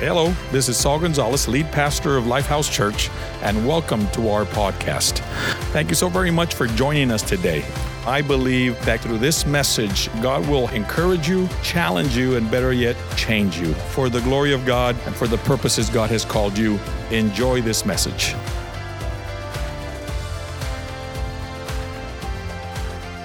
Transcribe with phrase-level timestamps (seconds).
[0.00, 3.10] Hello, this is Saul Gonzalez, lead pastor of Lifehouse Church,
[3.42, 5.18] and welcome to our podcast.
[5.72, 7.64] Thank you so very much for joining us today.
[8.06, 12.94] I believe that through this message, God will encourage you, challenge you, and better yet,
[13.16, 16.78] change you for the glory of God and for the purposes God has called you.
[17.10, 18.34] Enjoy this message.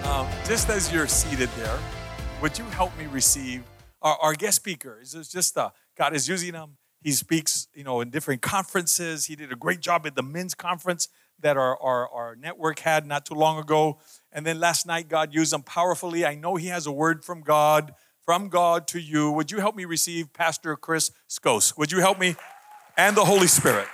[0.05, 1.77] Um, just as you're seated there,
[2.41, 3.61] would you help me receive
[4.01, 4.97] our, our guest speaker?
[4.99, 6.77] Is this just uh, God is using him.
[7.01, 9.25] He speaks, you know, in different conferences.
[9.25, 13.05] He did a great job at the men's conference that our, our, our network had
[13.05, 13.99] not too long ago.
[14.31, 16.25] And then last night, God used him powerfully.
[16.25, 17.93] I know he has a word from God,
[18.25, 19.31] from God to you.
[19.31, 21.77] Would you help me receive Pastor Chris Scoz?
[21.77, 22.35] Would you help me?
[22.97, 23.87] And the Holy Spirit.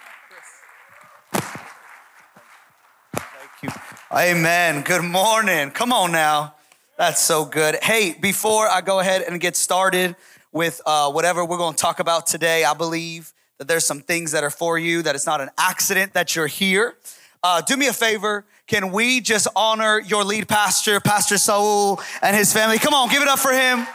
[3.15, 3.69] Thank you.
[4.11, 4.83] Amen.
[4.83, 5.71] Good morning.
[5.71, 6.55] Come on now.
[6.97, 7.77] That's so good.
[7.81, 10.15] Hey, before I go ahead and get started
[10.51, 14.31] with uh, whatever we're going to talk about today, I believe that there's some things
[14.31, 16.95] that are for you, that it's not an accident that you're here.
[17.43, 18.45] Uh, do me a favor.
[18.67, 22.77] Can we just honor your lead pastor, Pastor Saul, and his family?
[22.79, 23.87] Come on, give it up for him.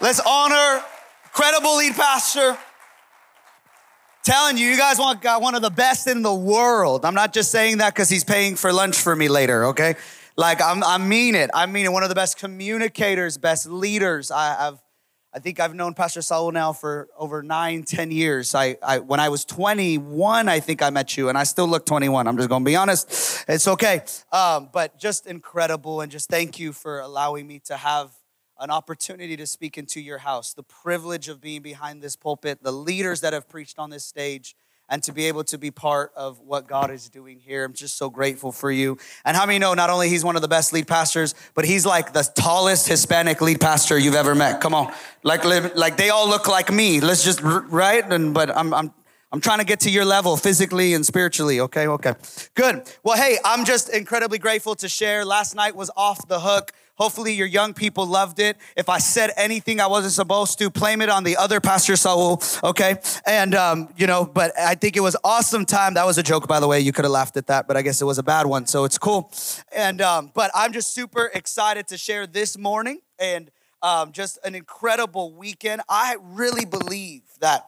[0.00, 0.82] Let's honor
[1.32, 2.56] credible lead pastor.
[4.22, 7.04] Telling you, you guys want got one of the best in the world.
[7.04, 9.96] I'm not just saying that because he's paying for lunch for me later, okay?
[10.36, 11.50] Like I'm, I mean it.
[11.52, 11.92] I mean it.
[11.92, 14.30] One of the best communicators, best leaders.
[14.30, 14.83] I, have
[15.36, 18.54] I think I've known Pastor Saul now for over nine, ten years.
[18.54, 21.84] I, I, when I was 21, I think I met you, and I still look
[21.86, 22.28] 21.
[22.28, 23.44] I'm just to be honest.
[23.48, 24.02] It's okay.
[24.30, 28.12] Um, but just incredible, and just thank you for allowing me to have
[28.60, 30.54] an opportunity to speak into your house.
[30.54, 34.54] The privilege of being behind this pulpit, the leaders that have preached on this stage,
[34.88, 37.64] and to be able to be part of what God is doing here.
[37.64, 38.98] I'm just so grateful for you.
[39.24, 41.86] And how many know not only he's one of the best lead pastors, but he's
[41.86, 44.60] like the tallest Hispanic lead pastor you've ever met.
[44.60, 44.92] Come on.
[45.22, 47.00] Like like they all look like me.
[47.00, 48.94] Let's just right and but I'm I'm
[49.34, 51.88] I'm trying to get to your level physically and spiritually, okay?
[51.88, 52.14] Okay.
[52.54, 52.88] Good.
[53.02, 55.24] Well, hey, I'm just incredibly grateful to share.
[55.24, 56.70] Last night was off the hook.
[56.96, 58.56] Hopefully, your young people loved it.
[58.76, 62.40] If I said anything I wasn't supposed to, blame it on the other Pastor Saul,
[62.62, 62.98] okay?
[63.26, 65.94] And, um, you know, but I think it was awesome time.
[65.94, 66.78] That was a joke, by the way.
[66.78, 68.84] You could have laughed at that, but I guess it was a bad one, so
[68.84, 69.32] it's cool.
[69.74, 73.50] And, um, but I'm just super excited to share this morning and
[73.82, 75.82] um, just an incredible weekend.
[75.88, 77.66] I really believe that.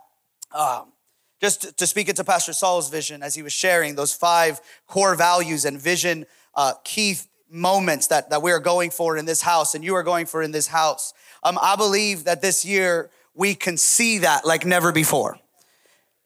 [0.52, 0.92] Um,
[1.40, 5.64] just to speak into Pastor Saul's vision as he was sharing those five core values
[5.64, 7.16] and vision uh, key
[7.50, 10.42] moments that, that we are going for in this house and you are going for
[10.42, 11.14] in this house.
[11.42, 15.38] Um, I believe that this year we can see that like never before.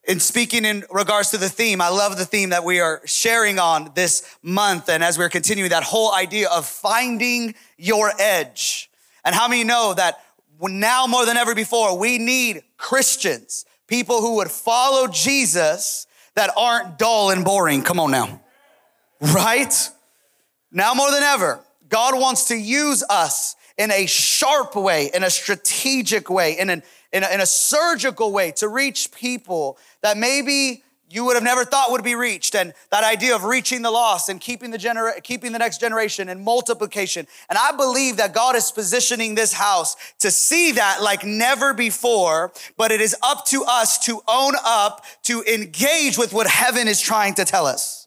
[0.04, 3.58] In speaking in regards to the theme, I love the theme that we are sharing
[3.58, 4.88] on this month.
[4.88, 8.90] And as we're continuing that whole idea of finding your edge.
[9.24, 10.20] And how many know that
[10.62, 16.98] now more than ever before, we need Christians, people who would follow Jesus that aren't
[16.98, 17.82] dull and boring.
[17.82, 18.40] Come on now.
[19.20, 19.90] Right?
[20.72, 25.30] Now more than ever, God wants to use us in a sharp way, in a
[25.30, 26.82] strategic way, in, an,
[27.12, 31.64] in, a, in a surgical way to reach people that maybe you would have never
[31.64, 32.54] thought would be reached.
[32.54, 36.28] And that idea of reaching the lost and keeping the genera- keeping the next generation
[36.28, 37.26] and multiplication.
[37.48, 42.52] And i believe that god is positioning this house to see that like never before
[42.76, 47.00] but it is up to us to own up to engage with what heaven is
[47.00, 47.99] trying to tell us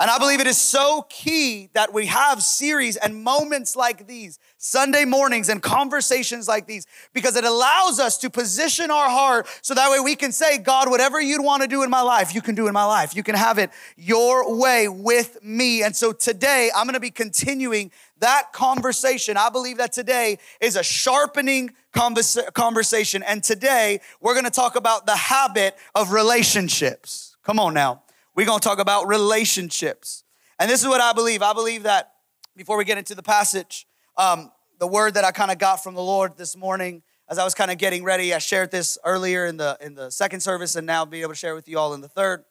[0.00, 4.38] and I believe it is so key that we have series and moments like these,
[4.56, 9.74] Sunday mornings and conversations like these, because it allows us to position our heart so
[9.74, 12.40] that way we can say, God, whatever you'd want to do in my life, you
[12.40, 13.14] can do in my life.
[13.14, 15.82] You can have it your way with me.
[15.82, 17.90] And so today I'm going to be continuing
[18.20, 19.36] that conversation.
[19.36, 23.22] I believe that today is a sharpening conversation.
[23.22, 27.36] And today we're going to talk about the habit of relationships.
[27.42, 28.02] Come on now.
[28.40, 30.24] We're going to talk about relationships.
[30.58, 31.42] And this is what I believe.
[31.42, 32.12] I believe that
[32.56, 33.86] before we get into the passage,
[34.16, 37.44] um, the word that I kind of got from the Lord this morning as I
[37.44, 40.74] was kind of getting ready, I shared this earlier in the in the second service,
[40.74, 42.44] and now be able to share with you all in the third.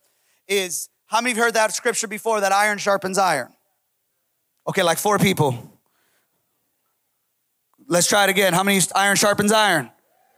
[0.47, 2.39] Is how many have heard that scripture before?
[2.39, 3.51] That iron sharpens iron.
[4.67, 5.75] Okay, like four people.
[7.87, 8.53] Let's try it again.
[8.53, 9.89] How many iron sharpens iron?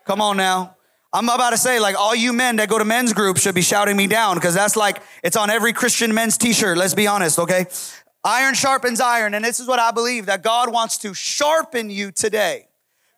[0.06, 0.78] Come on now.
[1.14, 3.62] I'm about to say, like, all you men that go to men's group should be
[3.62, 6.78] shouting me down because that's like, it's on every Christian men's t shirt.
[6.78, 7.66] Let's be honest, okay?
[8.24, 9.34] Iron sharpens iron.
[9.34, 12.68] And this is what I believe that God wants to sharpen you today.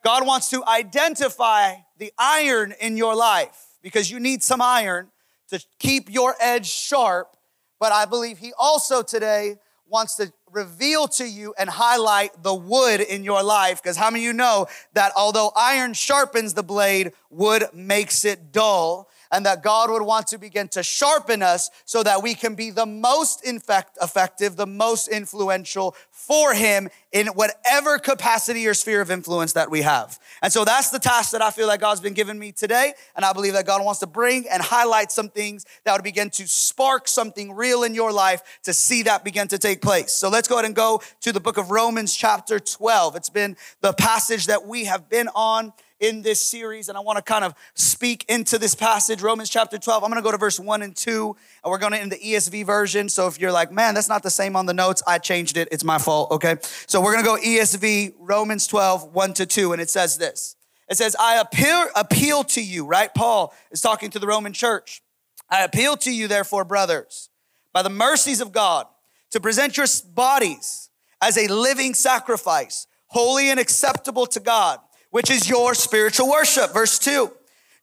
[0.04, 5.10] God wants to identify the iron in your life because you need some iron
[5.50, 7.38] to keep your edge sharp.
[7.80, 9.58] But I believe He also today
[9.88, 13.82] wants to reveal to you and highlight the wood in your life.
[13.82, 18.52] Because how many of you know that although iron sharpens the blade, wood makes it
[18.52, 19.10] dull?
[19.34, 22.70] And that God would want to begin to sharpen us so that we can be
[22.70, 29.10] the most infect, effective, the most influential for Him in whatever capacity or sphere of
[29.10, 30.20] influence that we have.
[30.44, 32.94] And so that's the task that I feel like God's been giving me today.
[33.16, 36.30] And I believe that God wants to bring and highlight some things that would begin
[36.32, 40.14] to spark something real in your life to see that begin to take place.
[40.14, 43.16] So let's go ahead and go to the book of Romans, chapter 12.
[43.16, 47.18] It's been the passage that we have been on in this series, and I want
[47.18, 50.04] to kind of speak into this passage, Romans chapter 12.
[50.04, 52.18] I'm going to go to verse 1 and 2, and we're going to in the
[52.18, 53.10] ESV version.
[53.10, 55.70] So if you're like, man, that's not the same on the notes, I changed it.
[55.72, 56.58] It's my fault, okay?
[56.88, 60.56] So we're going to go ESV, Romans 12, 1 to 2, and it says this.
[60.90, 63.14] It says, I appeal, appeal to you, right?
[63.14, 65.02] Paul is talking to the Roman church.
[65.50, 67.30] I appeal to you, therefore, brothers,
[67.72, 68.88] by the mercies of God,
[69.32, 70.90] to present your bodies
[71.22, 74.80] as a living sacrifice, holy and acceptable to God
[75.14, 76.74] which is your spiritual worship.
[76.74, 77.32] Verse 2.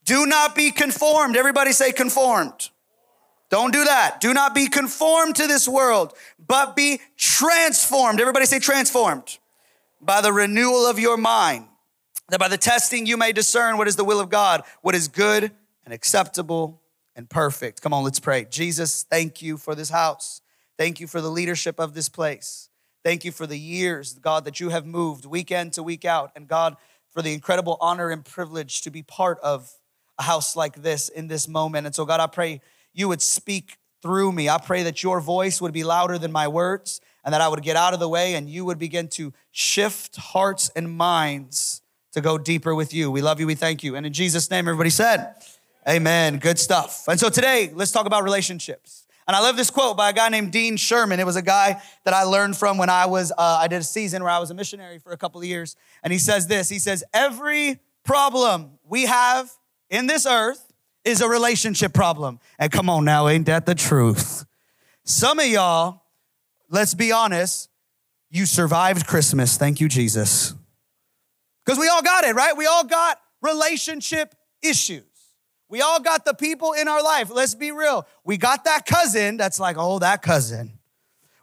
[0.05, 1.37] Do not be conformed.
[1.37, 2.71] Everybody say conformed.
[3.51, 4.21] Don't do that.
[4.21, 6.13] Do not be conformed to this world,
[6.45, 8.21] but be transformed.
[8.21, 9.39] Everybody say transformed
[10.01, 11.67] by the renewal of your mind,
[12.31, 15.07] that by the testing you may discern what is the will of God, what is
[15.07, 15.53] good
[15.85, 16.81] and acceptable
[17.15, 17.81] and perfect.
[17.81, 18.45] Come on, let's pray.
[18.51, 20.41] Jesus, thank you for this house.
[20.77, 22.71] Thank you for the leadership of this place.
[23.05, 26.33] Thank you for the years, God, that you have moved week in to week out.
[26.35, 26.77] And God,
[27.13, 29.71] for the incredible honor and privilege to be part of
[30.19, 31.87] a house like this in this moment.
[31.87, 32.61] And so, God, I pray
[32.93, 34.49] you would speak through me.
[34.49, 37.63] I pray that your voice would be louder than my words and that I would
[37.63, 42.21] get out of the way and you would begin to shift hearts and minds to
[42.21, 43.11] go deeper with you.
[43.11, 43.47] We love you.
[43.47, 43.97] We thank you.
[43.97, 45.35] And in Jesus' name, everybody said,
[45.89, 46.39] Amen.
[46.39, 47.09] Good stuff.
[47.09, 49.00] And so today, let's talk about relationships.
[49.31, 51.21] And I love this quote by a guy named Dean Sherman.
[51.21, 53.85] It was a guy that I learned from when I was, uh, I did a
[53.85, 55.77] season where I was a missionary for a couple of years.
[56.03, 59.49] And he says this He says, Every problem we have
[59.89, 60.73] in this earth
[61.05, 62.41] is a relationship problem.
[62.59, 64.47] And come on now, ain't that the truth?
[65.05, 66.03] Some of y'all,
[66.69, 67.71] let's be honest,
[68.31, 69.57] you survived Christmas.
[69.57, 70.55] Thank you, Jesus.
[71.65, 72.57] Because we all got it, right?
[72.57, 75.05] We all got relationship issues.
[75.71, 77.31] We all got the people in our life.
[77.31, 78.07] Let's be real.
[78.25, 80.73] We got that cousin that's like, oh, that cousin.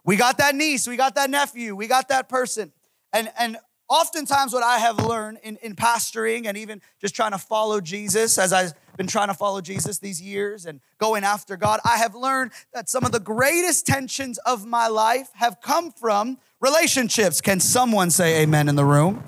[0.04, 0.86] We got that niece.
[0.86, 1.74] We got that nephew.
[1.74, 2.72] We got that person.
[3.10, 3.56] And, and
[3.88, 8.36] oftentimes, what I have learned in, in pastoring and even just trying to follow Jesus,
[8.36, 12.14] as I've been trying to follow Jesus these years and going after God, I have
[12.14, 17.40] learned that some of the greatest tensions of my life have come from relationships.
[17.40, 19.22] Can someone say amen in the room?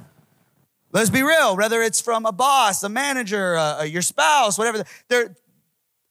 [0.92, 4.84] Let's be real, whether it's from a boss, a manager, uh, your spouse, whatever.
[5.08, 5.36] Their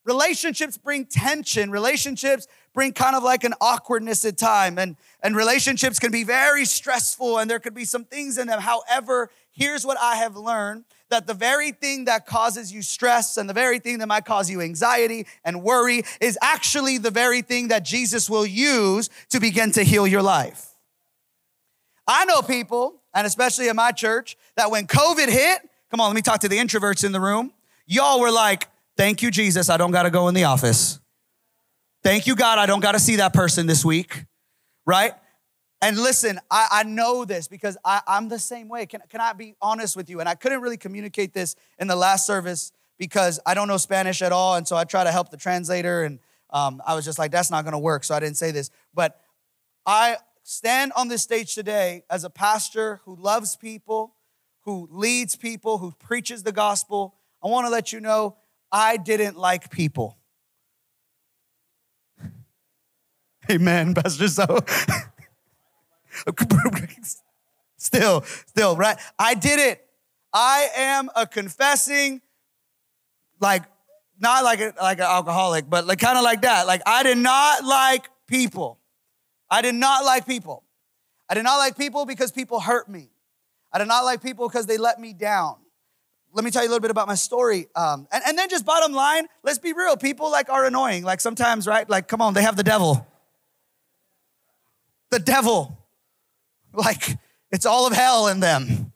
[0.05, 1.69] relationships bring tension.
[1.69, 4.79] Relationships bring kind of like an awkwardness at time.
[4.79, 8.61] And, and relationships can be very stressful and there could be some things in them.
[8.61, 13.49] However, here's what I have learned that the very thing that causes you stress and
[13.49, 17.67] the very thing that might cause you anxiety and worry is actually the very thing
[17.67, 20.67] that Jesus will use to begin to heal your life.
[22.07, 25.59] I know people and especially in my church, that when COVID hit,
[25.89, 27.53] come on, let me talk to the introverts in the room.
[27.85, 28.67] Y'all were like,
[28.97, 30.99] thank you, Jesus, I don't gotta go in the office.
[32.03, 34.25] Thank you, God, I don't gotta see that person this week,
[34.85, 35.13] right?
[35.81, 38.85] And listen, I, I know this because I, I'm the same way.
[38.85, 40.19] Can, can I be honest with you?
[40.19, 44.21] And I couldn't really communicate this in the last service because I don't know Spanish
[44.21, 44.55] at all.
[44.55, 46.03] And so I try to help the translator.
[46.03, 46.19] And
[46.49, 48.03] um, I was just like, that's not gonna work.
[48.03, 48.71] So I didn't say this.
[48.93, 49.21] But
[49.85, 50.17] I
[50.49, 54.15] stand on this stage today as a pastor who loves people,
[54.61, 57.13] who leads people, who preaches the gospel,
[57.43, 58.35] I want to let you know
[58.71, 60.17] I didn't like people.
[63.51, 64.45] Amen, Pastor So.
[67.77, 68.97] still, still, right?
[69.19, 69.85] I did it.
[70.33, 72.21] I am a confessing,
[73.39, 73.65] like,
[74.19, 76.65] not like a, like an alcoholic, but like kind of like that.
[76.65, 78.78] Like I did not like people.
[79.49, 80.63] I did not like people.
[81.29, 83.09] I did not like people because people hurt me.
[83.71, 85.57] I did not like people because they let me down.
[86.33, 87.67] Let me tell you a little bit about my story.
[87.75, 89.97] Um, and, and then just bottom line, let's be real.
[89.97, 91.03] People like are annoying.
[91.03, 91.89] Like sometimes, right?
[91.89, 93.05] Like, come on, they have the devil.
[95.11, 95.75] The devil.
[96.71, 97.17] Like,
[97.51, 98.93] it's all of hell in them.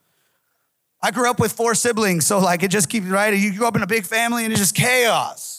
[1.02, 3.34] I grew up with four siblings, so like it just keeps right.
[3.34, 5.53] You grew up in a big family and it's just chaos.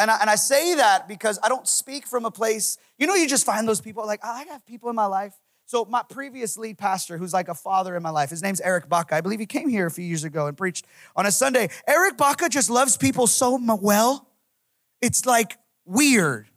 [0.00, 3.14] And I, and I say that because I don't speak from a place, you know,
[3.14, 5.34] you just find those people like, oh, I have people in my life.
[5.66, 8.88] So my previous lead pastor, who's like a father in my life, his name's Eric
[8.88, 9.14] Baca.
[9.14, 11.68] I believe he came here a few years ago and preached on a Sunday.
[11.86, 14.26] Eric Baca just loves people so well.
[15.00, 16.48] It's like weird.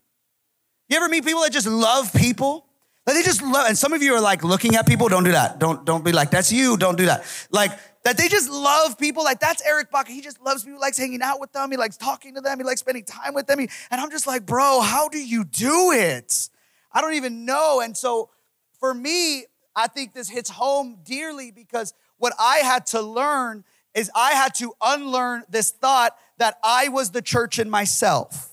[0.90, 2.66] You ever meet people that just love people?
[3.06, 5.34] Like they just love, and some of you are like looking at people, don't do
[5.34, 5.60] that.
[5.60, 7.24] Don't, don't be like, that's you, don't do that.
[7.52, 7.72] Like
[8.04, 9.24] that they just love people.
[9.24, 10.12] Like that's Eric Baca.
[10.12, 11.72] He just loves people, likes hanging out with them.
[11.72, 12.58] He likes talking to them.
[12.58, 13.60] He likes spending time with them.
[13.60, 16.50] He, and I'm just like, bro, how do you do it?
[16.92, 17.82] I don't even know.
[17.82, 18.30] And so
[18.80, 19.46] for me,
[19.76, 24.56] I think this hits home dearly because what I had to learn is I had
[24.56, 28.50] to unlearn this thought that I was the church in myself.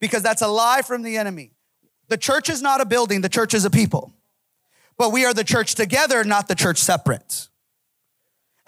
[0.00, 1.52] Because that's a lie from the enemy.
[2.08, 4.12] The church is not a building, the church is a people.
[4.96, 7.48] But we are the church together, not the church separate.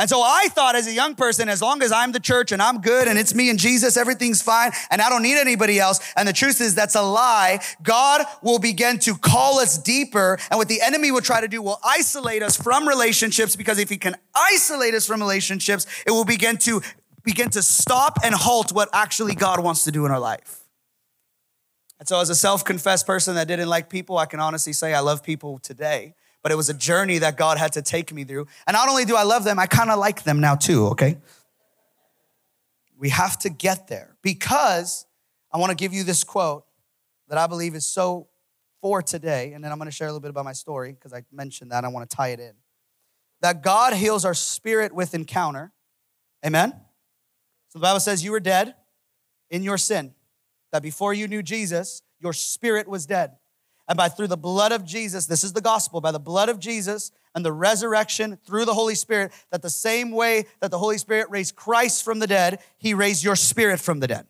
[0.00, 2.62] And so I thought as a young person, as long as I'm the church and
[2.62, 6.00] I'm good and it's me and Jesus, everything's fine and I don't need anybody else.
[6.16, 7.60] And the truth is that's a lie.
[7.82, 10.38] God will begin to call us deeper.
[10.50, 13.90] And what the enemy will try to do will isolate us from relationships because if
[13.90, 16.80] he can isolate us from relationships, it will begin to
[17.22, 20.64] begin to stop and halt what actually God wants to do in our life.
[21.98, 25.00] And so as a self-confessed person that didn't like people, I can honestly say I
[25.00, 28.46] love people today but it was a journey that God had to take me through.
[28.66, 31.18] And not only do I love them, I kind of like them now too, okay?
[32.98, 35.06] We have to get there because
[35.52, 36.64] I want to give you this quote
[37.28, 38.28] that I believe is so
[38.80, 39.52] for today.
[39.52, 41.72] And then I'm going to share a little bit about my story because I mentioned
[41.72, 41.84] that.
[41.84, 42.52] I want to tie it in.
[43.40, 45.72] That God heals our spirit with encounter.
[46.44, 46.72] Amen?
[47.68, 48.74] So the Bible says you were dead
[49.50, 50.14] in your sin,
[50.72, 53.32] that before you knew Jesus, your spirit was dead.
[53.90, 56.60] And by through the blood of Jesus, this is the gospel, by the blood of
[56.60, 60.96] Jesus and the resurrection through the Holy Spirit, that the same way that the Holy
[60.96, 64.28] Spirit raised Christ from the dead, he raised your spirit from the dead.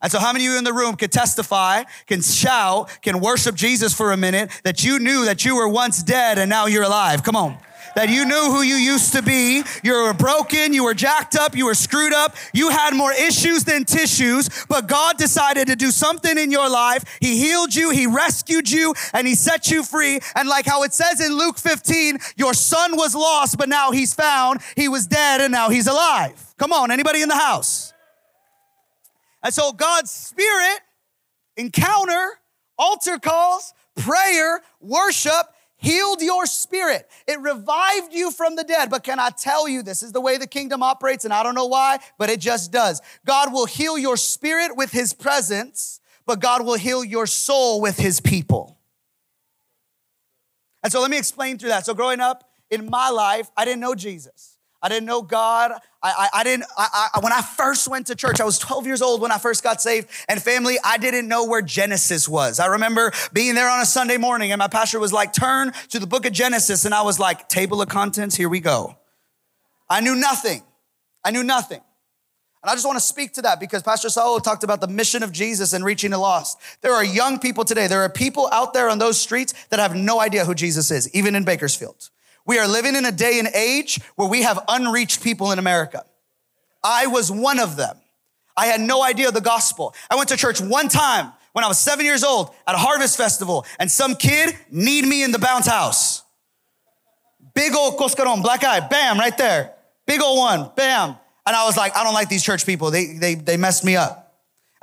[0.00, 3.56] And so, how many of you in the room can testify, can shout, can worship
[3.56, 6.82] Jesus for a minute that you knew that you were once dead and now you're
[6.82, 7.22] alive?
[7.22, 7.58] Come on
[7.94, 9.62] that you knew who you used to be.
[9.82, 13.64] You were broken, you were jacked up, you were screwed up, you had more issues
[13.64, 17.04] than tissues, but God decided to do something in your life.
[17.20, 20.20] He healed you, He rescued you, and He set you free.
[20.34, 24.14] And like how it says in Luke 15, your son was lost, but now he's
[24.14, 24.60] found.
[24.76, 26.54] He was dead, and now he's alive.
[26.58, 27.92] Come on, anybody in the house?
[29.42, 30.80] And so God's Spirit,
[31.56, 32.38] encounter,
[32.78, 35.53] altar calls, prayer, worship,
[35.84, 37.08] healed your spirit.
[37.28, 38.90] It revived you from the dead.
[38.90, 41.54] But can I tell you, this is the way the kingdom operates, and I don't
[41.54, 43.00] know why, but it just does.
[43.24, 47.98] God will heal your spirit with his presence, but God will heal your soul with
[47.98, 48.78] his people.
[50.82, 51.86] And so let me explain through that.
[51.86, 54.58] So growing up in my life, I didn't know Jesus.
[54.82, 55.72] I didn't know God.
[56.04, 58.86] I, I, I didn't, I, I, when I first went to church, I was 12
[58.86, 60.08] years old when I first got saved.
[60.28, 62.60] And family, I didn't know where Genesis was.
[62.60, 65.98] I remember being there on a Sunday morning and my pastor was like, turn to
[65.98, 66.84] the book of Genesis.
[66.84, 68.98] And I was like, table of contents, here we go.
[69.88, 70.62] I knew nothing.
[71.24, 71.80] I knew nothing.
[72.62, 75.22] And I just want to speak to that because Pastor Saul talked about the mission
[75.22, 76.58] of Jesus and reaching the lost.
[76.82, 77.86] There are young people today.
[77.86, 81.14] There are people out there on those streets that have no idea who Jesus is,
[81.14, 82.10] even in Bakersfield.
[82.46, 86.04] We are living in a day and age where we have unreached people in America.
[86.82, 87.96] I was one of them.
[88.56, 89.94] I had no idea of the gospel.
[90.10, 93.16] I went to church one time when I was seven years old at a harvest
[93.16, 96.22] festival, and some kid need me in the bounce house.
[97.54, 99.72] Big old Coscaron, black eye, bam, right there.
[100.06, 101.16] Big old one, bam.
[101.46, 102.90] And I was like, I don't like these church people.
[102.90, 104.20] They, they, they messed me up.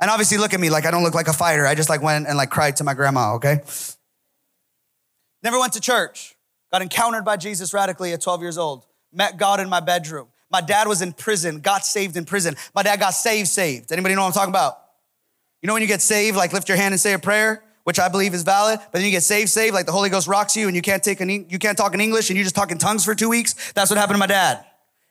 [0.00, 1.66] And obviously look at me like I don't look like a fighter.
[1.66, 3.60] I just like went and like cried to my grandma, okay?
[5.42, 6.36] Never went to church.
[6.72, 8.86] Got encountered by Jesus radically at 12 years old.
[9.12, 10.28] Met God in my bedroom.
[10.50, 12.56] My dad was in prison, got saved in prison.
[12.74, 13.92] My dad got saved, saved.
[13.92, 14.78] Anybody know what I'm talking about?
[15.60, 17.98] You know when you get saved, like lift your hand and say a prayer, which
[17.98, 20.56] I believe is valid, but then you get saved, saved, like the Holy Ghost rocks
[20.56, 22.70] you and you can't take an, you can't talk in English and you just talk
[22.70, 23.72] in tongues for two weeks.
[23.72, 24.64] That's what happened to my dad.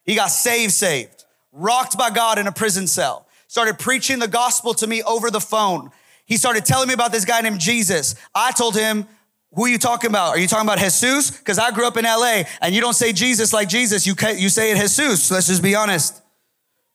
[0.03, 4.73] He got saved, saved, rocked by God in a prison cell, started preaching the gospel
[4.75, 5.91] to me over the phone.
[6.25, 8.15] He started telling me about this guy named Jesus.
[8.33, 9.07] I told him,
[9.53, 10.29] who are you talking about?
[10.29, 11.31] Are you talking about Jesus?
[11.31, 14.07] Because I grew up in LA and you don't say Jesus like Jesus.
[14.07, 15.29] You, you say it Jesus.
[15.29, 16.21] let's just be honest,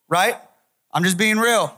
[0.09, 0.35] right?
[0.91, 1.75] I'm just being real.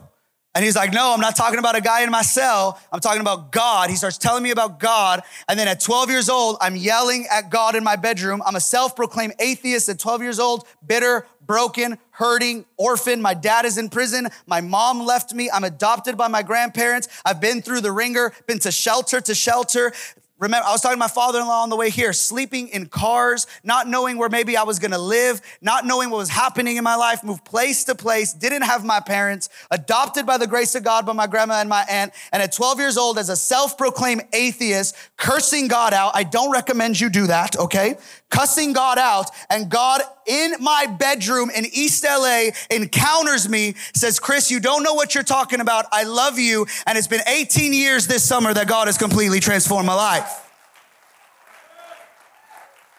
[0.56, 2.80] And he's like, no, I'm not talking about a guy in my cell.
[2.92, 3.90] I'm talking about God.
[3.90, 5.22] He starts telling me about God.
[5.48, 8.42] And then at 12 years old, I'm yelling at God in my bedroom.
[8.46, 13.22] I'm a self proclaimed atheist at 12 years old, bitter, broken, hurting, orphan.
[13.22, 14.28] My dad is in prison.
[14.48, 15.50] My mom left me.
[15.52, 17.08] I'm adopted by my grandparents.
[17.24, 19.94] I've been through the ringer, been to shelter to shelter.
[20.39, 22.86] Remember, I was talking to my father in law on the way here, sleeping in
[22.86, 26.84] cars, not knowing where maybe I was gonna live, not knowing what was happening in
[26.84, 30.84] my life, moved place to place, didn't have my parents, adopted by the grace of
[30.84, 32.13] God by my grandma and my aunt.
[32.31, 36.12] And at 12 years old, as a self proclaimed atheist, cursing God out.
[36.15, 37.98] I don't recommend you do that, okay?
[38.30, 39.32] Cussing God out.
[39.50, 44.94] And God in my bedroom in East LA encounters me, says, Chris, you don't know
[44.94, 45.86] what you're talking about.
[45.92, 46.68] I love you.
[46.86, 50.46] And it's been 18 years this summer that God has completely transformed my life.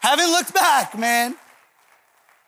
[0.01, 1.35] Haven't looked back, man.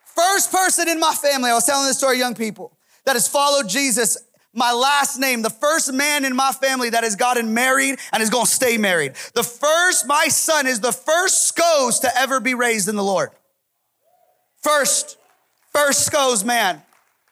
[0.05, 2.71] First person in my family, I was telling this story, to young people,
[3.05, 4.17] that has followed Jesus
[4.53, 8.29] my last name, the first man in my family that has gotten married and is
[8.29, 9.13] going to stay married.
[9.33, 13.31] The first, my son is the first Scoz to ever be raised in the Lord.
[14.61, 15.17] First,
[15.71, 16.81] first Scoz man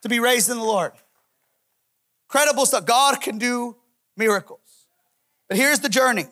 [0.02, 0.94] to be raised in the Lord.
[2.28, 2.86] Credible stuff.
[2.86, 3.76] God can do
[4.18, 4.60] miracles.
[5.48, 6.26] But here's the journey.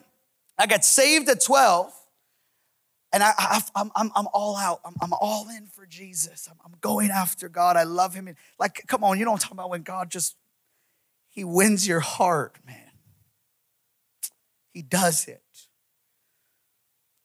[0.58, 1.92] I got saved at 12
[3.12, 3.32] and I,
[3.74, 4.80] am I'm, I'm all out.
[4.84, 6.48] I'm, I'm all in for Jesus.
[6.50, 7.76] I'm, I'm going after God.
[7.76, 8.28] I love him.
[8.28, 10.36] And like, come on, you know what I'm talking about when God just,
[11.40, 12.90] he wins your heart, man.
[14.74, 15.42] He does it.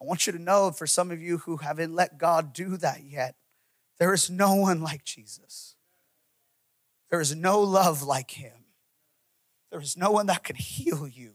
[0.01, 3.03] I want you to know for some of you who haven't let God do that
[3.03, 3.36] yet,
[4.00, 5.75] there is no one like Jesus.
[7.10, 8.53] There is no love like him.
[9.69, 11.34] There is no one that can heal you.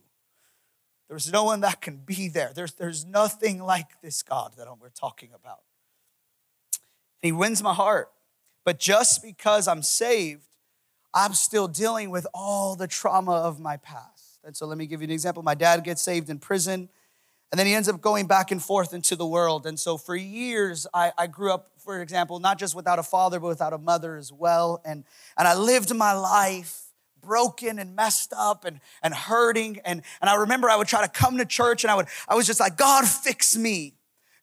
[1.07, 2.51] There's no one that can be there.
[2.51, 5.59] There's, there's nothing like this God that we're talking about.
[7.21, 8.09] He wins my heart.
[8.65, 10.47] But just because I'm saved,
[11.13, 14.39] I'm still dealing with all the trauma of my past.
[14.43, 15.43] And so let me give you an example.
[15.43, 16.89] My dad gets saved in prison,
[17.51, 19.67] and then he ends up going back and forth into the world.
[19.67, 23.39] And so for years, I, I grew up, for example, not just without a father,
[23.39, 24.81] but without a mother as well.
[24.85, 25.03] And,
[25.37, 26.91] and I lived my life
[27.21, 29.79] broken and messed up and, and hurting.
[29.85, 32.35] And, and I remember I would try to come to church and I would, I
[32.35, 33.93] was just like, God, fix me.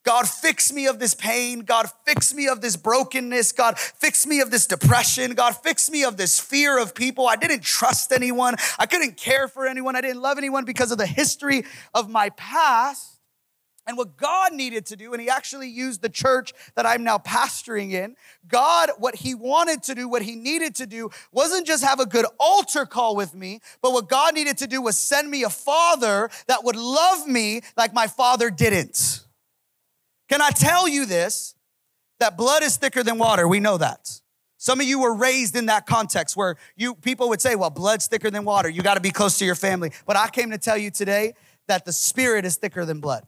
[0.09, 1.61] God, fix me of this pain.
[1.61, 3.53] God, fix me of this brokenness.
[3.53, 5.35] God, fix me of this depression.
[5.35, 7.29] God, fix me of this fear of people.
[7.29, 8.57] I didn't trust anyone.
[8.79, 9.97] I couldn't care for anyone.
[9.97, 13.21] I didn't love anyone because of the history of my past
[13.87, 17.19] and what God needed to do, and He actually used the church that I'm now
[17.19, 18.17] pastoring in.
[18.49, 22.07] God, what He wanted to do, what He needed to do, wasn't just have a
[22.07, 25.50] good altar call with me, but what God needed to do was send me a
[25.50, 29.27] father that would love me like my father didn't.
[30.28, 31.54] Can I tell you this?
[32.20, 33.47] That blood is thicker than water.
[33.47, 34.20] We know that.
[34.56, 38.08] Some of you were raised in that context where you people would say, well, blood's
[38.08, 38.68] thicker than water.
[38.68, 39.92] You got to be close to your family.
[40.04, 41.34] But I came to tell you today
[41.69, 43.25] that the spirit is thicker than blood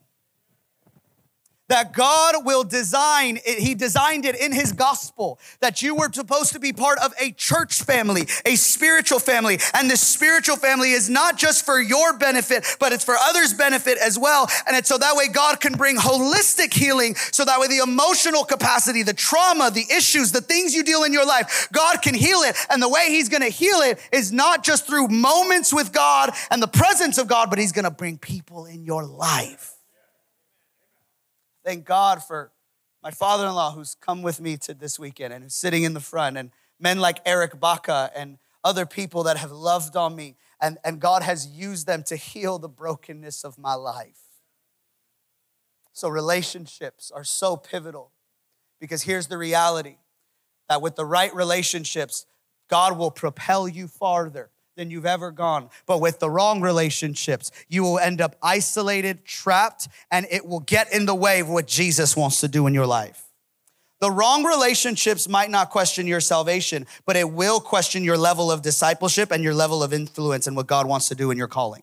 [1.70, 3.58] that God will design it.
[3.58, 7.30] He designed it in his gospel that you were supposed to be part of a
[7.32, 9.58] church family, a spiritual family.
[9.74, 13.98] And the spiritual family is not just for your benefit, but it's for others' benefit
[13.98, 14.48] as well.
[14.66, 17.14] And it's so that way God can bring holistic healing.
[17.14, 21.12] So that way the emotional capacity, the trauma, the issues, the things you deal in
[21.12, 22.56] your life, God can heal it.
[22.68, 26.32] And the way he's going to heal it is not just through moments with God
[26.50, 29.79] and the presence of God, but he's going to bring people in your life
[31.64, 32.52] thank God for
[33.02, 35.94] my father in law who's come with me to this weekend and who's sitting in
[35.94, 40.36] the front, and men like Eric Baca and other people that have loved on me,
[40.60, 44.18] and, and God has used them to heal the brokenness of my life.
[45.92, 48.12] So, relationships are so pivotal
[48.80, 49.96] because here's the reality
[50.68, 52.26] that with the right relationships,
[52.68, 55.68] God will propel you farther than you've ever gone.
[55.86, 60.92] But with the wrong relationships, you will end up isolated, trapped, and it will get
[60.92, 63.24] in the way of what Jesus wants to do in your life.
[64.00, 68.62] The wrong relationships might not question your salvation, but it will question your level of
[68.62, 71.82] discipleship and your level of influence and what God wants to do in your calling.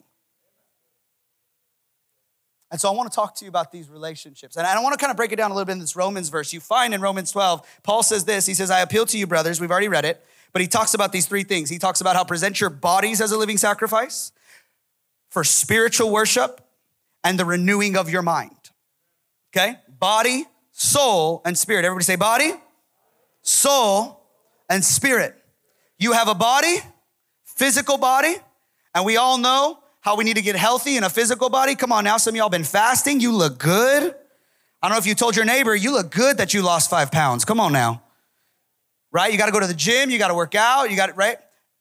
[2.70, 4.58] And so I want to talk to you about these relationships.
[4.58, 6.30] And I want to kind of break it down a little bit in this Romans
[6.30, 6.52] verse.
[6.52, 9.62] You find in Romans 12, Paul says this He says, I appeal to you, brothers,
[9.62, 11.70] we've already read it, but he talks about these three things.
[11.70, 14.32] He talks about how present your bodies as a living sacrifice
[15.30, 16.62] for spiritual worship
[17.24, 18.72] and the renewing of your mind.
[19.52, 19.76] Okay?
[20.00, 21.86] Body, soul, and spirit.
[21.86, 22.54] Everybody say body,
[23.42, 24.24] soul,
[24.70, 25.36] and spirit.
[26.00, 26.78] You have a body,
[27.44, 28.36] physical body,
[28.94, 31.76] and we all know how we need to get healthy in a physical body.
[31.76, 33.20] Come on now, some of y'all been fasting.
[33.20, 34.16] You look good.
[34.82, 37.12] I don't know if you told your neighbor, you look good that you lost five
[37.12, 37.44] pounds.
[37.44, 38.04] Come on now
[39.12, 39.32] right?
[39.32, 41.16] You got to go to the gym, you got to work out, you got it,
[41.16, 41.38] right?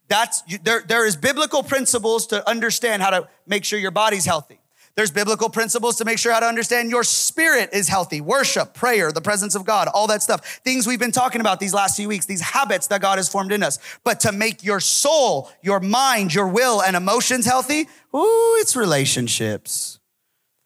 [0.08, 4.24] That's you, there, there is biblical principles to understand how to make sure your body's
[4.24, 4.60] healthy.
[4.96, 8.22] There's biblical principles to make sure how to understand your spirit is healthy.
[8.22, 10.60] Worship, prayer, the presence of God, all that stuff.
[10.64, 13.52] Things we've been talking about these last few weeks, these habits that God has formed
[13.52, 13.78] in us.
[14.04, 20.00] But to make your soul, your mind, your will, and emotions healthy, ooh, it's relationships.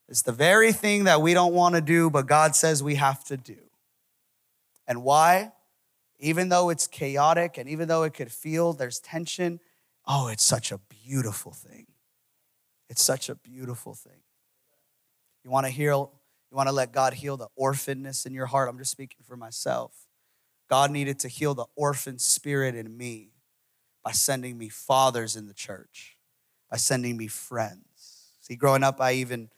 [0.09, 3.25] It's the very thing that we don't want to do, but God says we have
[3.25, 3.57] to do.
[4.87, 5.51] And why?
[6.21, 9.61] Even though it's chaotic and even though it could feel there's tension,
[10.07, 11.87] oh, it's such a beautiful thing.
[12.89, 14.21] It's such a beautiful thing.
[15.45, 16.13] You want to heal,
[16.51, 18.69] you want to let God heal the orphanness in your heart.
[18.69, 19.93] I'm just speaking for myself.
[20.69, 23.33] God needed to heal the orphan spirit in me
[24.05, 26.17] by sending me fathers in the church,
[26.71, 28.33] by sending me friends.
[28.41, 29.51] See, growing up, I even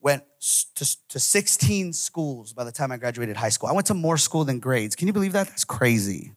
[0.00, 3.68] went to, to 16 schools by the time I graduated high school.
[3.68, 4.96] I went to more school than grades.
[4.96, 5.48] Can you believe that?
[5.48, 6.32] That's crazy.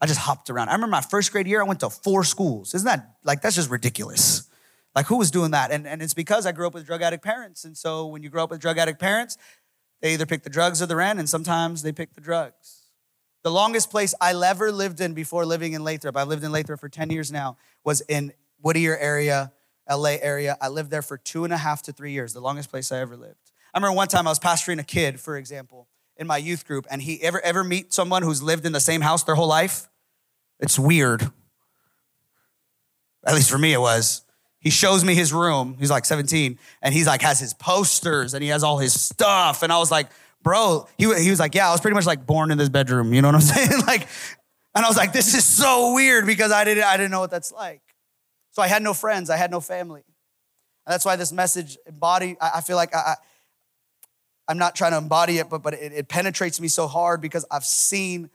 [0.00, 0.68] I just hopped around.
[0.68, 2.74] I remember my first grade year, I went to four schools.
[2.74, 4.48] Isn't that like, that's just ridiculous.
[4.94, 5.70] Like, who was doing that?
[5.70, 7.64] And, and it's because I grew up with drug addict parents.
[7.64, 9.38] And so when you grow up with drug addict parents,
[10.00, 12.82] they either pick the drugs or the rent, and sometimes they pick the drugs.
[13.42, 16.80] The longest place I ever lived in before living in Lathrop, I've lived in Lathrop
[16.80, 19.52] for 10 years now, was in Whittier area,
[19.90, 20.56] LA area.
[20.60, 22.98] I lived there for two and a half to three years, the longest place I
[22.98, 23.52] ever lived.
[23.72, 26.86] I remember one time I was pastoring a kid, for example, in my youth group,
[26.90, 29.88] and he ever ever meet someone who's lived in the same house their whole life?
[30.60, 31.30] It's weird.
[33.26, 34.22] At least for me, it was.
[34.60, 35.76] He shows me his room.
[35.78, 39.62] He's like 17, and he's like has his posters and he has all his stuff.
[39.62, 40.08] And I was like,
[40.42, 43.12] bro, he, he was like, yeah, I was pretty much like born in this bedroom.
[43.12, 43.80] You know what I'm saying?
[43.86, 44.06] like,
[44.74, 47.30] and I was like, this is so weird because I didn't I didn't know what
[47.30, 47.82] that's like.
[48.54, 50.04] So I had no friends, I had no family.
[50.86, 53.16] And that's why this message embody, I, feel like I,
[54.48, 57.20] I, am not trying to embody it, but, but it, it penetrates me so hard
[57.20, 58.30] because I've seen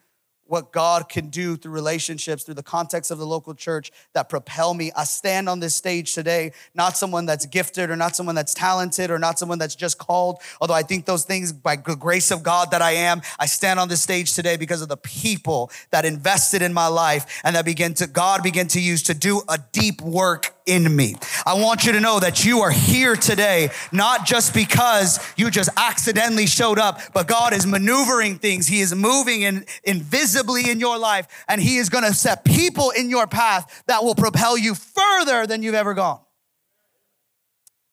[0.49, 4.73] what God can do through relationships, through the context of the local church that propel
[4.73, 4.91] me.
[4.95, 9.11] I stand on this stage today, not someone that's gifted or not someone that's talented
[9.11, 12.43] or not someone that's just called, although I think those things by the grace of
[12.43, 13.21] God that I am.
[13.39, 17.41] I stand on this stage today because of the people that invested in my life
[17.43, 21.15] and that begin to, God began to use to do a deep work in me.
[21.45, 25.69] I want you to know that you are here today, not just because you just
[25.77, 28.67] accidentally showed up, but God is maneuvering things.
[28.67, 32.91] He is moving in, invisibly in your life, and He is going to set people
[32.91, 36.19] in your path that will propel you further than you've ever gone.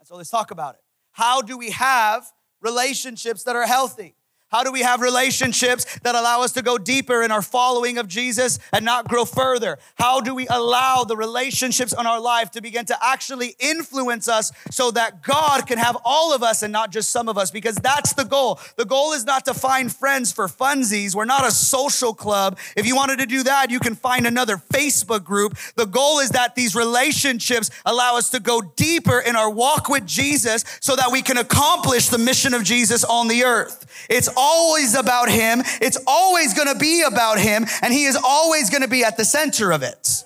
[0.04, 0.80] So let's talk about it.
[1.12, 2.26] How do we have
[2.60, 4.15] relationships that are healthy?
[4.48, 8.06] How do we have relationships that allow us to go deeper in our following of
[8.06, 9.76] Jesus and not grow further?
[9.96, 14.52] How do we allow the relationships in our life to begin to actually influence us
[14.70, 17.50] so that God can have all of us and not just some of us?
[17.50, 18.60] Because that's the goal.
[18.76, 21.16] The goal is not to find friends for funsies.
[21.16, 22.56] We're not a social club.
[22.76, 25.58] If you wanted to do that, you can find another Facebook group.
[25.74, 30.06] The goal is that these relationships allow us to go deeper in our walk with
[30.06, 34.06] Jesus so that we can accomplish the mission of Jesus on the earth.
[34.08, 35.62] It's always about Him.
[35.80, 39.16] It's always going to be about Him, and He is always going to be at
[39.16, 40.24] the center of it.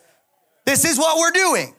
[0.64, 1.74] This is what we're doing.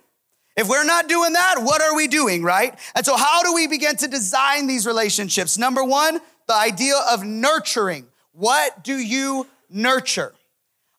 [0.57, 2.77] If we're not doing that, what are we doing, right?
[2.95, 5.57] And so, how do we begin to design these relationships?
[5.57, 8.07] Number one, the idea of nurturing.
[8.33, 10.33] What do you nurture?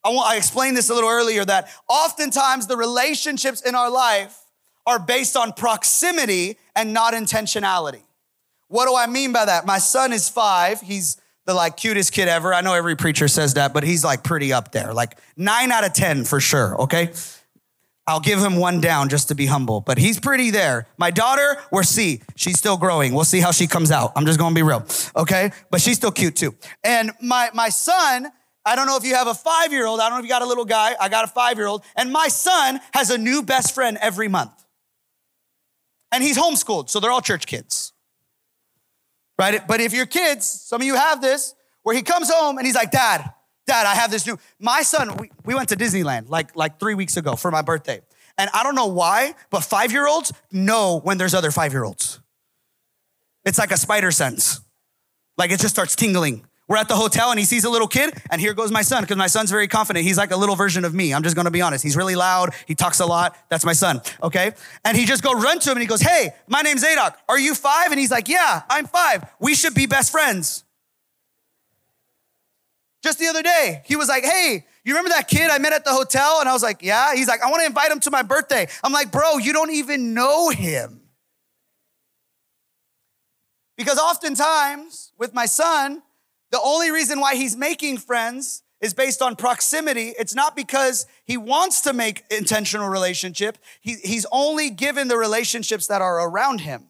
[0.05, 4.38] I, want, I explained this a little earlier that oftentimes the relationships in our life
[4.87, 8.03] are based on proximity and not intentionality.
[8.68, 9.66] What do I mean by that?
[9.66, 10.81] My son is five.
[10.81, 12.55] He's the like cutest kid ever.
[12.55, 14.92] I know every preacher says that, but he's like pretty up there.
[14.92, 17.12] Like nine out of 10 for sure, okay?
[18.07, 20.88] I'll give him one down just to be humble, but he's pretty there.
[20.98, 22.20] My daughter, we're C.
[22.35, 23.14] She's still growing.
[23.14, 24.12] We'll see how she comes out.
[24.16, 25.52] I'm just gonna be real, okay?
[25.70, 26.55] But she's still cute too.
[26.83, 28.26] And my, my son,
[28.64, 30.00] I don't know if you have a five year old.
[30.00, 30.96] I don't know if you got a little guy.
[31.00, 31.85] I got a five year old.
[31.96, 34.52] And my son has a new best friend every month.
[36.12, 37.91] And he's homeschooled, so they're all church kids
[39.38, 39.66] right?
[39.66, 42.77] But if your kids, some of you have this, where he comes home and he's
[42.77, 43.33] like, Dad,
[43.66, 44.38] Dad, I have this new.
[44.59, 48.01] My son, we, we went to Disneyland like, like three weeks ago for my birthday.
[48.38, 51.85] And I don't know why, but five year olds know when there's other five year
[51.85, 52.21] olds.
[53.45, 54.61] It's like a spider sense.
[55.37, 56.45] Like it just starts tingling.
[56.68, 59.03] We're at the hotel and he sees a little kid, and here goes my son,
[59.03, 60.07] because my son's very confident.
[60.07, 61.12] He's like a little version of me.
[61.12, 61.83] I'm just gonna be honest.
[61.83, 63.37] He's really loud, he talks a lot.
[63.48, 64.53] That's my son, okay?
[64.85, 67.18] And he just go run to him and he goes, Hey, my name's Zadok.
[67.29, 67.90] Are you five?
[67.90, 69.25] And he's like, Yeah, I'm five.
[69.40, 70.64] We should be best friends.
[73.03, 75.85] Just the other day, he was like, Hey, you remember that kid I met at
[75.85, 76.38] the hotel?
[76.40, 77.14] And I was like, Yeah.
[77.14, 78.68] He's like, I wanna invite him to my birthday.
[78.85, 81.01] I'm like, Bro, you don't even know him.
[83.77, 86.03] Because oftentimes with my son,
[86.53, 90.12] the only reason why he's making friends is based on proximity.
[90.19, 93.57] It's not because he wants to make intentional relationship.
[93.81, 96.88] He, he's only given the relationships that are around him.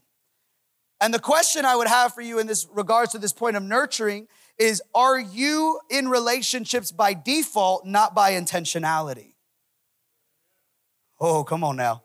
[1.00, 3.62] And the question I would have for you in this regards to this point of
[3.62, 4.26] nurturing
[4.58, 9.34] is are you in relationships by default, not by intentionality?
[11.20, 12.02] Oh, come on now.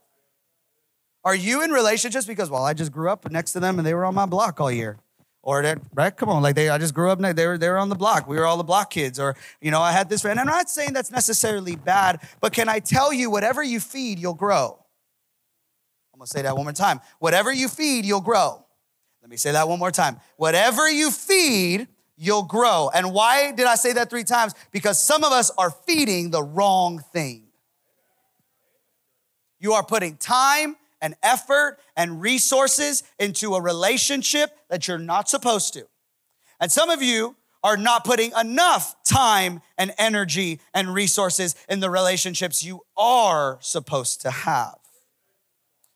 [1.24, 3.94] Are you in relationships because, well, I just grew up next to them and they
[3.94, 5.00] were on my block all year?
[5.48, 6.16] Or that right?
[6.16, 8.28] Come on like they i just grew up they were they were on the block.
[8.28, 10.70] We were all the block kids or you know i had this friend i'm not
[10.70, 14.78] saying that's necessarily bad but can i tell you whatever you feed you'll grow.
[16.14, 17.00] I'm going to say that one more time.
[17.20, 18.66] Whatever you feed you'll grow.
[19.22, 20.20] Let me say that one more time.
[20.36, 22.90] Whatever you feed you'll grow.
[22.94, 24.54] And why did i say that three times?
[24.72, 27.44] Because some of us are feeding the wrong thing.
[29.60, 35.74] You are putting time and effort and resources into a relationship that you're not supposed
[35.74, 35.88] to.
[36.60, 41.90] And some of you are not putting enough time and energy and resources in the
[41.90, 44.78] relationships you are supposed to have.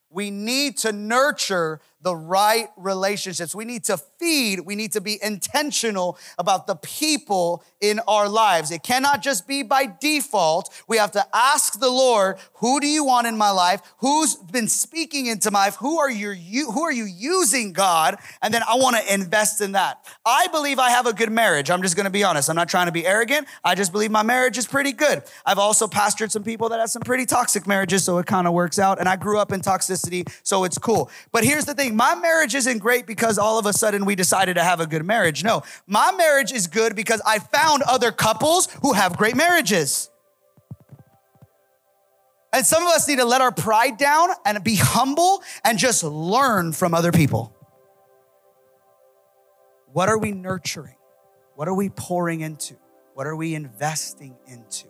[0.09, 3.55] We need to nurture the right relationships.
[3.55, 8.71] We need to feed, we need to be intentional about the people in our lives.
[8.71, 10.69] It cannot just be by default.
[10.87, 13.81] We have to ask the Lord, who do you want in my life?
[13.97, 15.75] Who's been speaking into my life?
[15.77, 18.17] Who are you who are you using, God?
[18.41, 20.05] And then I want to invest in that.
[20.25, 21.71] I believe I have a good marriage.
[21.71, 22.49] I'm just going to be honest.
[22.49, 23.47] I'm not trying to be arrogant.
[23.63, 25.23] I just believe my marriage is pretty good.
[25.45, 28.53] I've also pastored some people that have some pretty toxic marriages, so it kind of
[28.53, 28.99] works out.
[28.99, 31.09] And I grew up in toxicity, so it's cool.
[31.31, 34.53] But here's the thing my marriage isn't great because all of a sudden we decided
[34.55, 35.43] to have a good marriage.
[35.43, 40.09] No, my marriage is good because I found other couples who have great marriages.
[42.53, 46.03] And some of us need to let our pride down and be humble and just
[46.03, 47.55] learn from other people.
[49.93, 50.97] What are we nurturing?
[51.55, 52.75] What are we pouring into?
[53.13, 54.87] What are we investing into?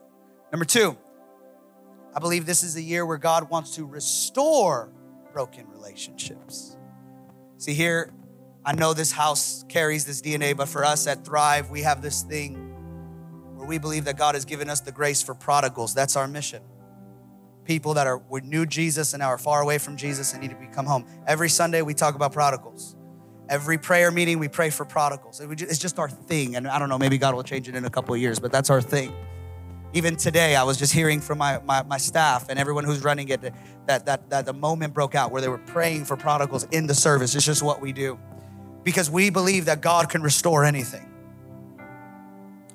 [0.51, 0.97] Number two,
[2.15, 4.91] I believe this is a year where God wants to restore
[5.33, 6.77] broken relationships.
[7.57, 8.11] See, here,
[8.65, 12.21] I know this house carries this DNA, but for us at Thrive, we have this
[12.21, 12.70] thing
[13.67, 15.93] we believe that God has given us the grace for prodigals.
[15.93, 16.61] That's our mission.
[17.65, 20.49] People that are we knew Jesus and now are far away from Jesus and need
[20.51, 21.05] to come home.
[21.27, 22.95] Every Sunday we talk about prodigals.
[23.49, 25.41] Every prayer meeting we pray for prodigals.
[25.41, 26.55] It's just our thing.
[26.55, 28.51] And I don't know, maybe God will change it in a couple of years, but
[28.51, 29.13] that's our thing.
[29.93, 33.27] Even today, I was just hearing from my, my, my staff and everyone who's running
[33.27, 33.41] it
[33.87, 36.95] that, that, that the moment broke out where they were praying for prodigals in the
[36.95, 37.35] service.
[37.35, 38.17] It's just what we do
[38.83, 41.10] because we believe that God can restore anything.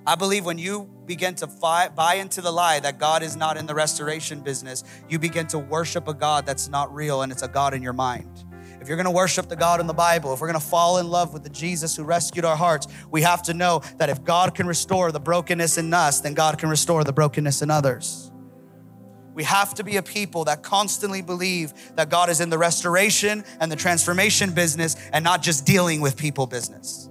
[0.06, 3.56] I believe when you begin to fi- buy into the lie that God is not
[3.56, 7.42] in the restoration business, you begin to worship a God that's not real and it's
[7.42, 8.44] a God in your mind
[8.86, 11.32] if you're gonna worship the God in the Bible, if we're gonna fall in love
[11.32, 14.68] with the Jesus who rescued our hearts, we have to know that if God can
[14.68, 18.30] restore the brokenness in us, then God can restore the brokenness in others.
[19.34, 23.42] We have to be a people that constantly believe that God is in the restoration
[23.58, 27.10] and the transformation business and not just dealing with people business.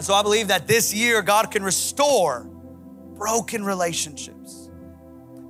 [0.00, 2.44] And so I believe that this year God can restore
[3.18, 4.70] broken relationships.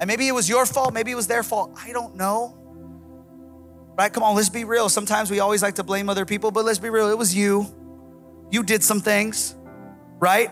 [0.01, 1.71] And maybe it was your fault, maybe it was their fault.
[1.77, 2.59] I don't know.
[3.97, 4.13] Right?
[4.13, 4.89] Come on, let's be real.
[4.89, 7.09] Sometimes we always like to blame other people, but let's be real.
[7.11, 7.65] It was you.
[8.51, 9.55] You did some things,
[10.19, 10.51] right?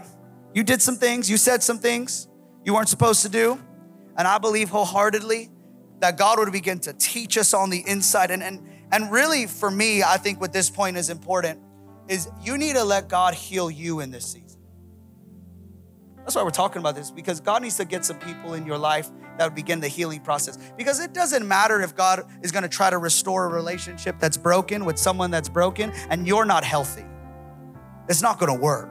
[0.54, 1.28] You did some things.
[1.28, 2.28] You said some things
[2.64, 3.58] you weren't supposed to do.
[4.16, 5.50] And I believe wholeheartedly
[5.98, 8.30] that God would begin to teach us on the inside.
[8.30, 11.62] And, and, and really, for me, I think what this point is important
[12.08, 14.58] is you need to let God heal you in this season.
[16.18, 18.76] That's why we're talking about this, because God needs to get some people in your
[18.76, 20.58] life that would begin the healing process.
[20.76, 24.84] Because it doesn't matter if God is gonna try to restore a relationship that's broken
[24.84, 27.06] with someone that's broken and you're not healthy.
[28.08, 28.90] It's not gonna work.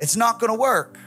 [0.00, 0.98] It's not gonna work.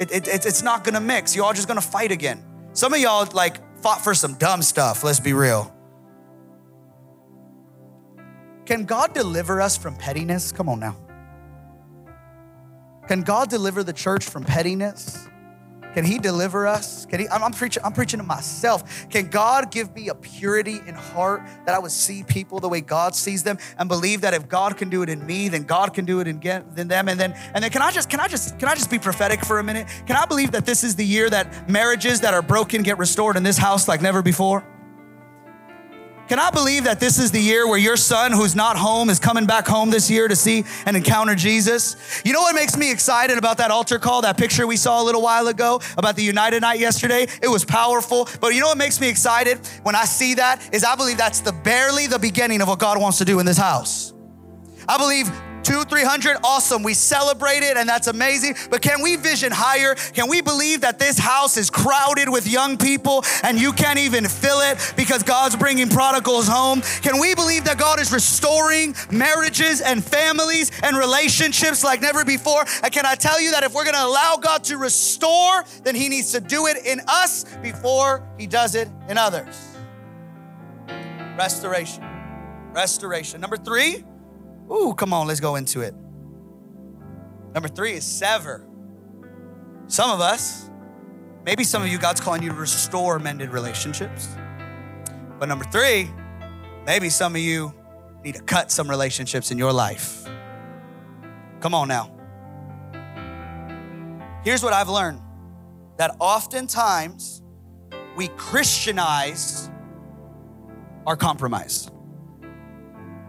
[0.00, 1.36] It, it, it, it's not gonna mix.
[1.36, 2.44] You're all just gonna fight again.
[2.72, 5.72] Some of y'all like fought for some dumb stuff, let's be real.
[8.72, 10.50] Can God deliver us from pettiness?
[10.50, 10.96] Come on now.
[13.06, 15.28] Can God deliver the church from pettiness?
[15.92, 17.04] Can He deliver us?
[17.04, 17.28] Can He?
[17.28, 17.82] I'm, I'm, preaching.
[17.84, 19.10] I'm preaching to myself.
[19.10, 22.80] Can God give me a purity in heart that I would see people the way
[22.80, 25.92] God sees them and believe that if God can do it in me, then God
[25.92, 27.10] can do it in, in them.
[27.10, 29.44] And then, and then, can I just, can I just, can I just be prophetic
[29.44, 29.86] for a minute?
[30.06, 33.36] Can I believe that this is the year that marriages that are broken get restored
[33.36, 34.66] in this house like never before?
[36.28, 39.18] Can I believe that this is the year where your son who's not home is
[39.18, 42.22] coming back home this year to see and encounter Jesus?
[42.24, 45.04] You know what makes me excited about that altar call, that picture we saw a
[45.04, 47.26] little while ago about the United Night yesterday?
[47.42, 48.28] It was powerful.
[48.40, 51.40] But you know what makes me excited when I see that is I believe that's
[51.40, 54.14] the barely the beginning of what God wants to do in this house.
[54.88, 55.30] I believe
[55.62, 56.82] Two, 300, awesome.
[56.82, 58.56] We celebrate it and that's amazing.
[58.70, 59.94] But can we vision higher?
[59.94, 64.26] Can we believe that this house is crowded with young people and you can't even
[64.26, 66.82] fill it because God's bringing prodigals home?
[67.02, 72.64] Can we believe that God is restoring marriages and families and relationships like never before?
[72.82, 76.08] And can I tell you that if we're gonna allow God to restore, then He
[76.08, 79.56] needs to do it in us before He does it in others?
[81.36, 82.04] Restoration.
[82.72, 83.40] Restoration.
[83.40, 84.04] Number three,
[84.72, 85.94] Ooh, come on, let's go into it.
[87.54, 88.66] Number three is sever.
[89.86, 90.70] Some of us,
[91.44, 94.28] maybe some of you, God's calling you to restore mended relationships.
[95.38, 96.10] But number three,
[96.86, 97.74] maybe some of you
[98.24, 100.24] need to cut some relationships in your life.
[101.60, 102.10] Come on now.
[104.44, 105.20] Here's what I've learned
[105.98, 107.42] that oftentimes
[108.16, 109.70] we Christianize
[111.06, 111.90] our compromise.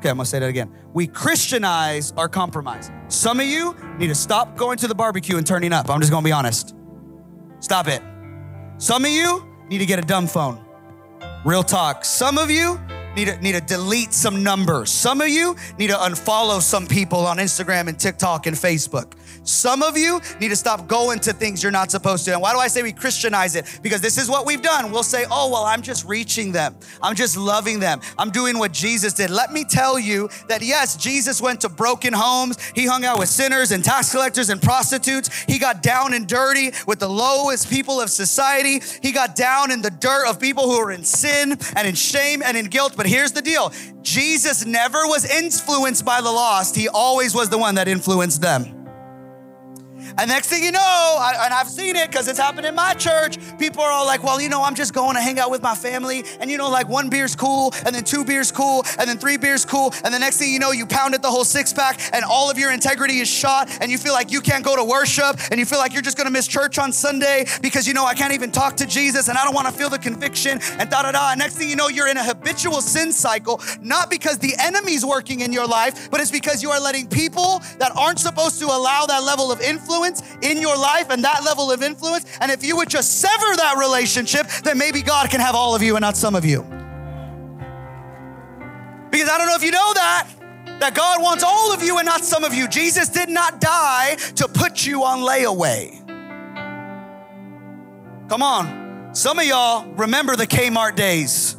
[0.03, 0.69] Okay, I'm gonna say that again.
[0.93, 2.91] We Christianize our compromise.
[3.07, 5.89] Some of you need to stop going to the barbecue and turning up.
[5.89, 6.75] I'm just gonna be honest.
[7.61, 8.01] Stop it.
[8.79, 10.59] Some of you need to get a dumb phone.
[11.45, 12.03] Real talk.
[12.03, 12.81] Some of you
[13.15, 14.91] need to, need to delete some numbers.
[14.91, 19.13] Some of you need to unfollow some people on Instagram and TikTok and Facebook.
[19.43, 22.33] Some of you need to stop going to things you're not supposed to.
[22.33, 23.79] And why do I say we Christianize it?
[23.81, 24.91] Because this is what we've done.
[24.91, 26.75] We'll say, oh, well, I'm just reaching them.
[27.01, 28.01] I'm just loving them.
[28.17, 29.29] I'm doing what Jesus did.
[29.29, 32.57] Let me tell you that yes, Jesus went to broken homes.
[32.71, 35.43] He hung out with sinners and tax collectors and prostitutes.
[35.43, 38.81] He got down and dirty with the lowest people of society.
[39.01, 42.41] He got down in the dirt of people who are in sin and in shame
[42.43, 42.93] and in guilt.
[42.95, 47.57] But here's the deal Jesus never was influenced by the lost, he always was the
[47.57, 48.82] one that influenced them.
[50.17, 52.93] And next thing you know, I, and I've seen it because it's happened in my
[52.93, 55.63] church, people are all like, well, you know, I'm just going to hang out with
[55.63, 56.23] my family.
[56.39, 59.38] And you know, like one beer's cool, and then two beers cool, and then three
[59.38, 59.93] beers cool.
[60.04, 62.58] And the next thing you know, you pounded the whole six pack, and all of
[62.58, 65.65] your integrity is shot, and you feel like you can't go to worship, and you
[65.65, 68.52] feel like you're just gonna miss church on Sunday because you know, I can't even
[68.52, 71.32] talk to Jesus, and I don't wanna feel the conviction, and da da da.
[71.32, 75.06] And next thing you know, you're in a habitual sin cycle, not because the enemy's
[75.06, 78.65] working in your life, but it's because you are letting people that aren't supposed to
[78.65, 80.02] allow that level of influence
[80.41, 82.25] in your life and that level of influence.
[82.41, 85.81] And if you would just sever that relationship, then maybe God can have all of
[85.81, 86.61] you and not some of you.
[89.11, 90.27] Because I don't know if you know that,
[90.79, 92.67] that God wants all of you and not some of you.
[92.67, 95.99] Jesus did not die to put you on layaway.
[98.29, 99.13] Come on.
[99.13, 101.55] Some of y'all remember the Kmart days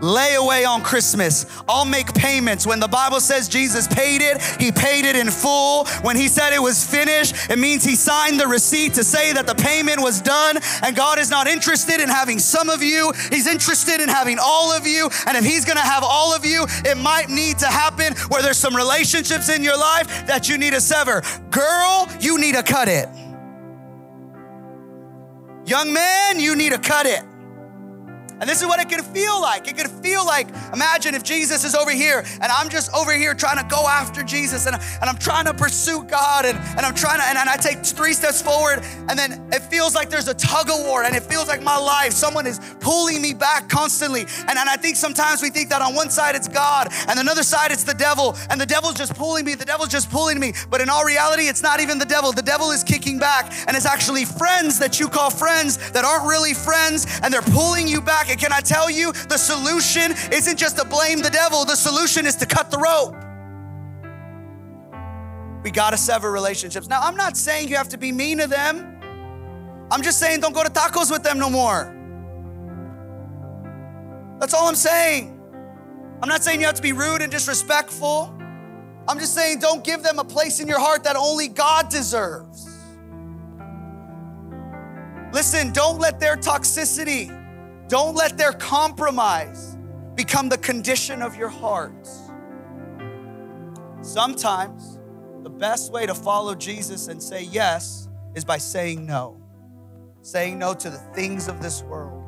[0.00, 1.46] layaway on Christmas.
[1.68, 2.66] I'll make payments.
[2.66, 5.86] When the Bible says Jesus paid it, he paid it in full.
[6.02, 9.46] When he said it was finished, it means he signed the receipt to say that
[9.46, 10.58] the payment was done.
[10.82, 14.72] And God is not interested in having some of you, he's interested in having all
[14.72, 15.08] of you.
[15.26, 18.58] And if he's gonna have all of you, it might need to happen where there's
[18.58, 21.22] some relationships in your life that you need to sever.
[21.50, 23.08] Girl, you need to cut it.
[25.66, 27.22] Young man, you need to cut it.
[28.38, 29.66] And this is what it could feel like.
[29.66, 33.34] It could feel like, imagine if Jesus is over here and I'm just over here
[33.34, 36.94] trying to go after Jesus and, and I'm trying to pursue God and, and I'm
[36.94, 40.28] trying to, and, and I take three steps forward and then it feels like there's
[40.28, 43.70] a tug of war and it feels like my life, someone is pulling me back
[43.70, 44.22] constantly.
[44.48, 47.42] And, and I think sometimes we think that on one side it's God and another
[47.42, 50.52] side it's the devil and the devil's just pulling me, the devil's just pulling me.
[50.68, 52.32] But in all reality, it's not even the devil.
[52.32, 56.28] The devil is kicking back and it's actually friends that you call friends that aren't
[56.28, 58.32] really friends and they're pulling you back back.
[58.32, 62.26] And can I tell you, the solution isn't just to blame the devil, the solution
[62.26, 63.14] is to cut the rope.
[65.64, 66.88] We gotta sever relationships.
[66.88, 68.92] Now, I'm not saying you have to be mean to them.
[69.90, 71.92] I'm just saying don't go to tacos with them no more.
[74.38, 75.32] That's all I'm saying.
[76.22, 78.32] I'm not saying you have to be rude and disrespectful.
[79.08, 82.68] I'm just saying don't give them a place in your heart that only God deserves.
[85.32, 87.35] Listen, don't let their toxicity
[87.88, 89.76] don't let their compromise
[90.14, 92.08] become the condition of your heart.
[94.02, 94.98] Sometimes
[95.42, 99.40] the best way to follow Jesus and say yes is by saying no.
[100.22, 102.24] Saying no to the things of this world.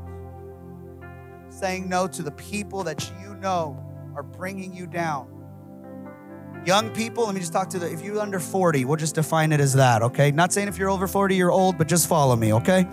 [1.49, 5.35] Saying no to the people that you know are bringing you down.
[6.64, 9.53] Young people, let me just talk to the, if you're under 40, we'll just define
[9.53, 10.31] it as that, okay?
[10.31, 12.87] Not saying if you're over 40, you're old, but just follow me, okay?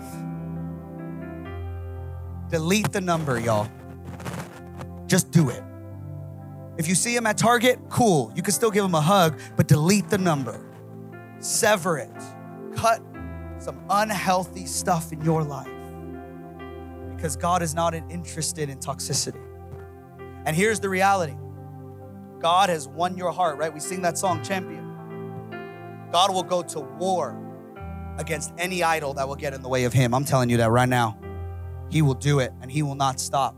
[2.50, 3.68] Delete the number, y'all.
[5.06, 5.62] Just do it.
[6.78, 8.32] If you see him at Target, cool.
[8.36, 10.60] You can still give him a hug, but delete the number.
[11.40, 12.10] Sever it.
[12.76, 13.00] Cut
[13.58, 15.68] some unhealthy stuff in your life
[17.14, 19.42] because God is not interested in toxicity.
[20.44, 21.34] And here's the reality
[22.38, 23.72] God has won your heart, right?
[23.72, 24.84] We sing that song, Champion.
[26.12, 27.42] God will go to war
[28.18, 30.14] against any idol that will get in the way of Him.
[30.14, 31.18] I'm telling you that right now.
[31.90, 33.56] He will do it and He will not stop.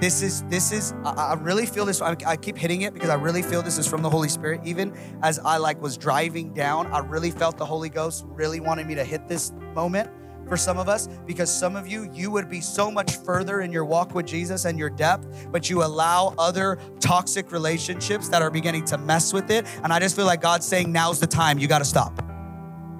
[0.00, 2.02] This is, this is, I, I really feel this.
[2.02, 4.60] I, I keep hitting it because I really feel this is from the Holy Spirit.
[4.64, 8.86] Even as I like was driving down, I really felt the Holy Ghost really wanted
[8.86, 10.10] me to hit this moment
[10.48, 13.72] for some of us because some of you you would be so much further in
[13.72, 18.50] your walk with Jesus and your depth but you allow other toxic relationships that are
[18.50, 21.58] beginning to mess with it and I just feel like God's saying now's the time
[21.58, 22.22] you got to stop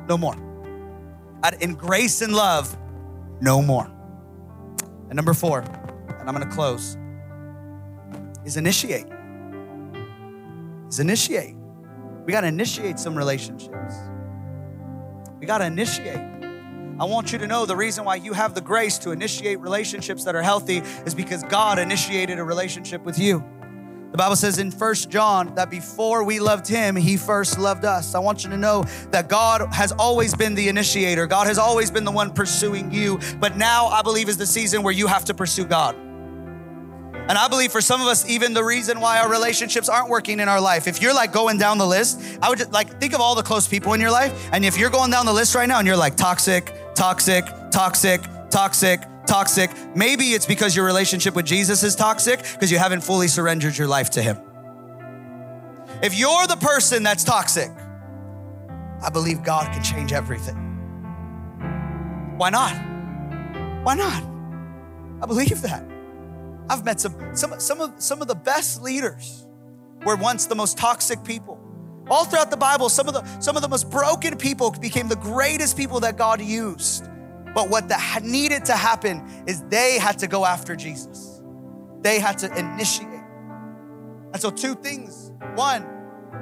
[0.09, 0.37] no more
[1.61, 2.77] in grace and love
[3.45, 3.85] no more.
[5.09, 6.97] And number four, and I'm gonna close,
[8.45, 9.07] is initiate.
[10.89, 11.55] Is initiate.
[12.25, 13.95] We gotta initiate some relationships.
[15.39, 16.17] We gotta initiate.
[16.99, 20.25] I want you to know the reason why you have the grace to initiate relationships
[20.25, 23.45] that are healthy is because God initiated a relationship with you.
[24.15, 28.15] The Bible says in First John that before we loved him, he first loved us.
[28.15, 31.27] I want you to know that God has always been the initiator.
[31.27, 33.19] God has always been the one pursuing you.
[33.41, 35.97] But now I believe is the season where you have to pursue God.
[35.97, 40.39] And I believe for some of us, even the reason why our relationships aren't working
[40.39, 43.15] in our life, if you're like going down the list, I would just, like think
[43.15, 44.49] of all the close people in your life.
[44.53, 48.21] And if you're going down the list right now and you're like toxic, toxic, toxic,
[48.49, 49.71] toxic, toxic.
[49.95, 53.89] Maybe it's because your relationship with Jesus is toxic because you haven't fully surrendered your
[53.89, 54.39] life to Him.
[56.03, 57.71] If you're the person that's toxic,
[59.03, 60.57] I believe God can change everything.
[62.37, 62.75] Why not?
[63.85, 64.23] Why not?
[65.23, 65.85] I believe that.
[66.69, 69.47] I've met some, some, some, of, some of the best leaders
[70.05, 71.61] were once the most toxic people.
[72.11, 75.17] All throughout the Bible, some of the, some of the most broken people became the
[75.17, 77.09] greatest people that God used.
[77.55, 81.43] But what that needed to happen is they had to go after Jesus.
[82.03, 83.09] They had to initiate.
[84.33, 85.33] And so, two things.
[85.55, 85.87] One,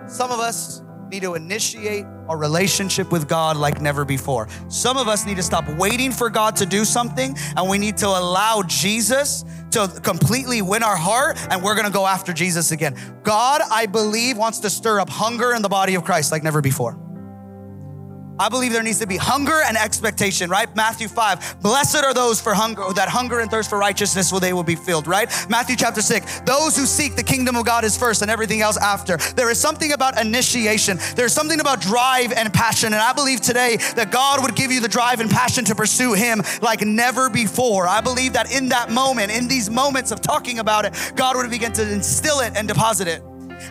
[0.06, 4.48] some of us need to initiate a relationship with God like never before.
[4.68, 7.98] Some of us need to stop waiting for God to do something and we need
[7.98, 12.96] to allow Jesus to completely win our heart and we're gonna go after Jesus again.
[13.22, 16.62] God, I believe, wants to stir up hunger in the body of Christ like never
[16.62, 16.98] before.
[18.42, 20.74] I believe there needs to be hunger and expectation, right?
[20.74, 21.62] Matthew 5.
[21.62, 24.74] Blessed are those for hunger that hunger and thirst for righteousness, for they will be
[24.74, 25.30] filled, right?
[25.48, 26.40] Matthew chapter 6.
[26.40, 29.16] Those who seek the kingdom of God is first and everything else after.
[29.16, 30.98] There is something about initiation.
[31.14, 32.92] There's something about drive and passion.
[32.92, 36.12] And I believe today that God would give you the drive and passion to pursue
[36.12, 37.86] him like never before.
[37.86, 41.48] I believe that in that moment, in these moments of talking about it, God would
[41.48, 43.22] begin to instill it and deposit it.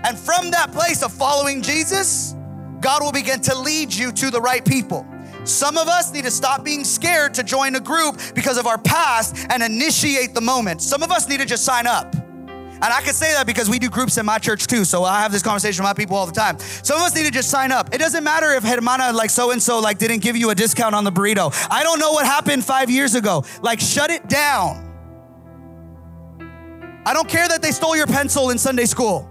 [0.06, 2.36] And from that place of following Jesus,
[2.82, 5.06] God will begin to lead you to the right people.
[5.44, 8.78] Some of us need to stop being scared to join a group because of our
[8.78, 10.82] past and initiate the moment.
[10.82, 12.14] Some of us need to just sign up.
[12.84, 14.86] And I can say that because we do groups in my church too.
[14.86, 16.58] So I have this conversation with my people all the time.
[16.60, 17.94] Some of us need to just sign up.
[17.94, 20.96] It doesn't matter if Hermana like so and so like didn't give you a discount
[20.96, 21.54] on the burrito.
[21.70, 23.46] I don't know what happened five years ago.
[23.62, 24.88] Like shut it down.
[27.06, 29.31] I don't care that they stole your pencil in Sunday school.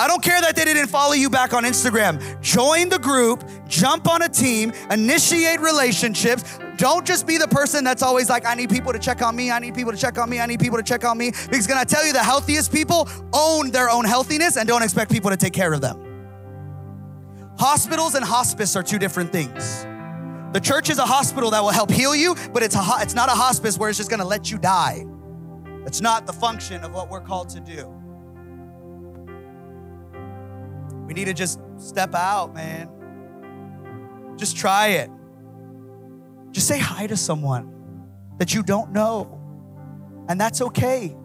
[0.00, 2.40] I don't care that they didn't follow you back on Instagram.
[2.40, 6.58] Join the group, jump on a team, initiate relationships.
[6.78, 9.50] Don't just be the person that's always like, I need people to check on me,
[9.50, 11.32] I need people to check on me, I need people to check on me.
[11.32, 15.12] Because can I tell you, the healthiest people own their own healthiness and don't expect
[15.12, 15.98] people to take care of them.
[17.58, 19.84] Hospitals and hospice are two different things.
[20.54, 23.28] The church is a hospital that will help heal you, but it's, a, it's not
[23.28, 25.04] a hospice where it's just gonna let you die.
[25.84, 27.99] It's not the function of what we're called to do.
[31.10, 32.88] We need to just step out, man.
[34.36, 35.10] Just try it.
[36.52, 38.06] Just say hi to someone
[38.38, 39.40] that you don't know.
[40.28, 41.16] And that's okay.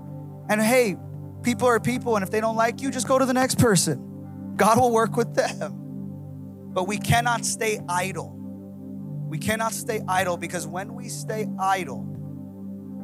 [0.49, 0.95] And hey,
[1.43, 4.53] people are people, and if they don't like you, just go to the next person.
[4.55, 5.75] God will work with them.
[6.73, 8.33] But we cannot stay idle.
[9.29, 12.07] We cannot stay idle because when we stay idle,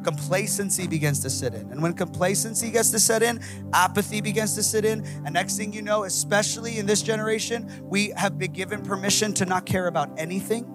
[0.03, 1.71] complacency begins to sit in.
[1.71, 3.41] And when complacency gets to set in,
[3.73, 5.05] apathy begins to sit in.
[5.25, 9.45] And next thing you know, especially in this generation, we have been given permission to
[9.45, 10.65] not care about anything.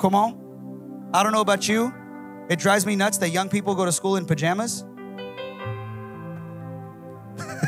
[0.00, 1.10] Come on.
[1.14, 1.92] I don't know about you.
[2.48, 4.84] It drives me nuts that young people go to school in pajamas.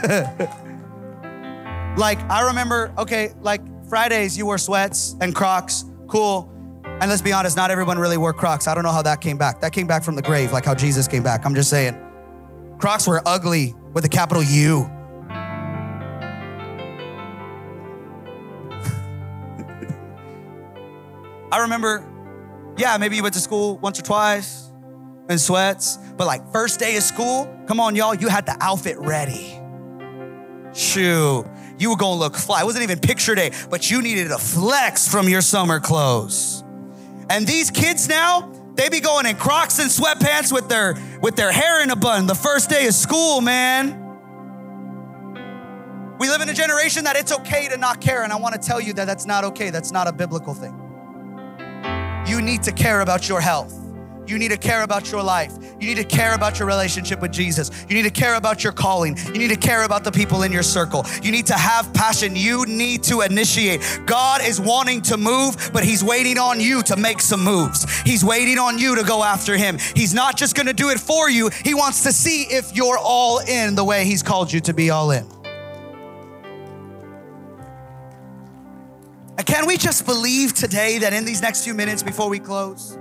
[1.96, 6.53] like, I remember, okay, like Fridays, you wear sweats and Crocs, cool.
[7.00, 8.66] And let's be honest, not everyone really wore Crocs.
[8.66, 9.60] I don't know how that came back.
[9.60, 11.44] That came back from the grave, like how Jesus came back.
[11.44, 11.98] I'm just saying.
[12.78, 14.84] Crocs were ugly with a capital U.
[21.52, 22.04] I remember,
[22.76, 24.70] yeah, maybe you went to school once or twice
[25.28, 28.98] in sweats, but like first day of school, come on, y'all, you had the outfit
[28.98, 29.60] ready.
[30.72, 31.44] Shoot,
[31.78, 32.62] you were gonna look fly.
[32.62, 36.63] It wasn't even picture day, but you needed a flex from your summer clothes.
[37.30, 41.52] And these kids now, they be going in Crocs and sweatpants with their with their
[41.52, 44.00] hair in a bun the first day of school, man.
[46.18, 48.60] We live in a generation that it's okay to not care, and I want to
[48.60, 49.70] tell you that that's not okay.
[49.70, 50.80] That's not a biblical thing.
[52.26, 53.83] You need to care about your health.
[54.26, 55.52] You need to care about your life.
[55.80, 57.70] You need to care about your relationship with Jesus.
[57.88, 59.16] You need to care about your calling.
[59.26, 61.04] You need to care about the people in your circle.
[61.22, 62.36] You need to have passion.
[62.36, 63.82] You need to initiate.
[64.06, 67.84] God is wanting to move, but He's waiting on you to make some moves.
[68.02, 69.78] He's waiting on you to go after Him.
[69.94, 73.38] He's not just gonna do it for you, He wants to see if you're all
[73.40, 75.28] in the way He's called you to be all in.
[79.46, 82.98] Can we just believe today that in these next few minutes before we close,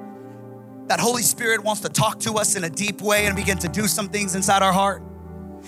[0.87, 3.67] that Holy Spirit wants to talk to us in a deep way and begin to
[3.67, 5.01] do some things inside our heart?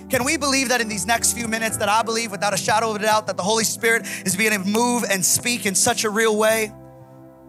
[0.09, 2.91] Can we believe that in these next few minutes that I believe without a shadow
[2.91, 6.03] of a doubt that the Holy Spirit is beginning to move and speak in such
[6.03, 6.71] a real way?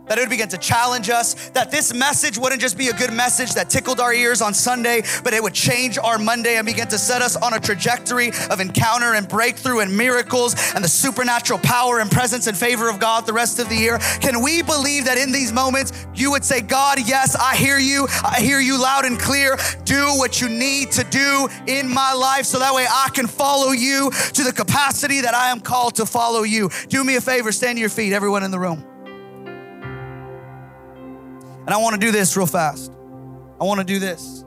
[0.09, 3.12] That it would begin to challenge us, that this message wouldn't just be a good
[3.12, 6.88] message that tickled our ears on Sunday, but it would change our Monday and begin
[6.88, 11.59] to set us on a trajectory of encounter and breakthrough and miracles and the supernatural
[11.61, 13.98] power and presence and favor of God the rest of the year.
[14.20, 18.07] Can we believe that in these moments you would say, God, yes, I hear you.
[18.24, 19.57] I hear you loud and clear.
[19.84, 23.72] Do what you need to do in my life so that way I can follow
[23.72, 26.70] you to the capacity that I am called to follow you.
[26.88, 28.95] Do me a favor, stand to your feet, everyone in the room.
[31.66, 32.92] And I want to do this real fast.
[33.60, 34.44] I want to do this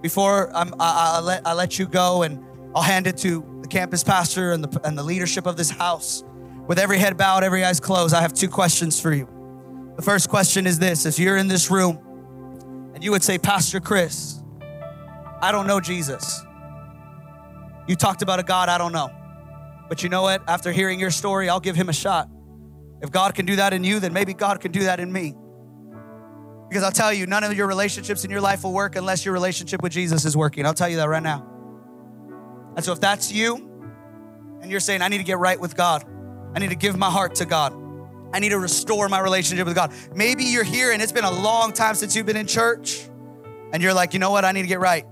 [0.00, 2.42] before I, I, let, I let you go, and
[2.74, 6.24] I'll hand it to the campus pastor and the, and the leadership of this house.
[6.66, 9.28] With every head bowed, every eyes closed, I have two questions for you.
[9.96, 11.98] The first question is this If you're in this room
[12.94, 14.42] and you would say, Pastor Chris,
[15.40, 16.40] I don't know Jesus.
[17.86, 19.10] You talked about a God I don't know.
[19.88, 20.42] But you know what?
[20.48, 22.28] After hearing your story, I'll give him a shot.
[23.02, 25.34] If God can do that in you, then maybe God can do that in me.
[26.72, 29.34] Because I'll tell you, none of your relationships in your life will work unless your
[29.34, 30.64] relationship with Jesus is working.
[30.64, 31.46] I'll tell you that right now.
[32.74, 33.68] And so if that's you,
[34.62, 36.02] and you're saying, I need to get right with God,
[36.54, 37.74] I need to give my heart to God,
[38.32, 39.92] I need to restore my relationship with God.
[40.14, 43.06] Maybe you're here and it's been a long time since you've been in church,
[43.74, 44.46] and you're like, you know what?
[44.46, 45.04] I need to get right.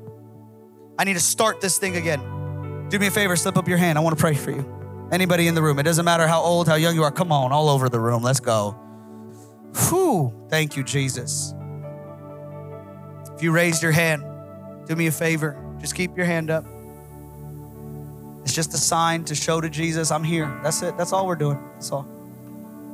[0.99, 2.89] I need to start this thing again.
[2.89, 3.99] Do me a favor, slip up your hand.
[3.99, 5.09] I want to pray for you.
[5.13, 7.11] Anybody in the room, it doesn't matter how old, how young you are.
[7.11, 8.23] Come on, all over the room.
[8.23, 8.81] Let's go.
[9.75, 11.55] Whew, thank you, Jesus.
[13.35, 14.25] If you raised your hand,
[14.87, 15.57] do me a favor.
[15.81, 16.65] Just keep your hand up.
[18.43, 20.61] It's just a sign to show to Jesus, I'm here.
[20.63, 20.97] That's it.
[20.97, 21.59] That's all we're doing.
[21.75, 22.07] That's all.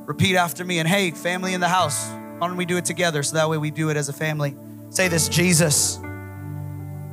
[0.06, 0.78] Repeat after me.
[0.78, 2.08] And hey, family in the house,
[2.38, 4.54] why don't we do it together so that way we do it as a family?
[4.90, 5.98] Say this Jesus,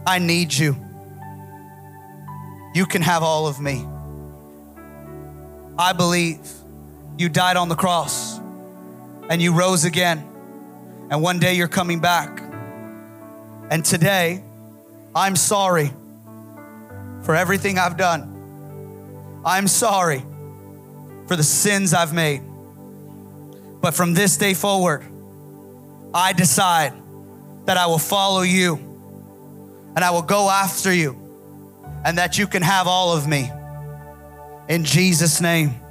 [0.05, 0.75] I need you.
[2.75, 3.87] You can have all of me.
[5.77, 6.39] I believe
[7.17, 8.32] you died on the cross
[9.29, 10.19] and you rose again.
[11.09, 12.41] And one day you're coming back.
[13.69, 14.43] And today,
[15.15, 15.91] I'm sorry
[17.23, 19.41] for everything I've done.
[19.45, 20.23] I'm sorry
[21.27, 22.41] for the sins I've made.
[23.81, 25.03] But from this day forward,
[26.13, 26.93] I decide
[27.65, 28.75] that I will follow you
[29.95, 31.19] and I will go after you
[32.05, 33.51] and that you can have all of me.
[34.67, 35.82] In Jesus' name.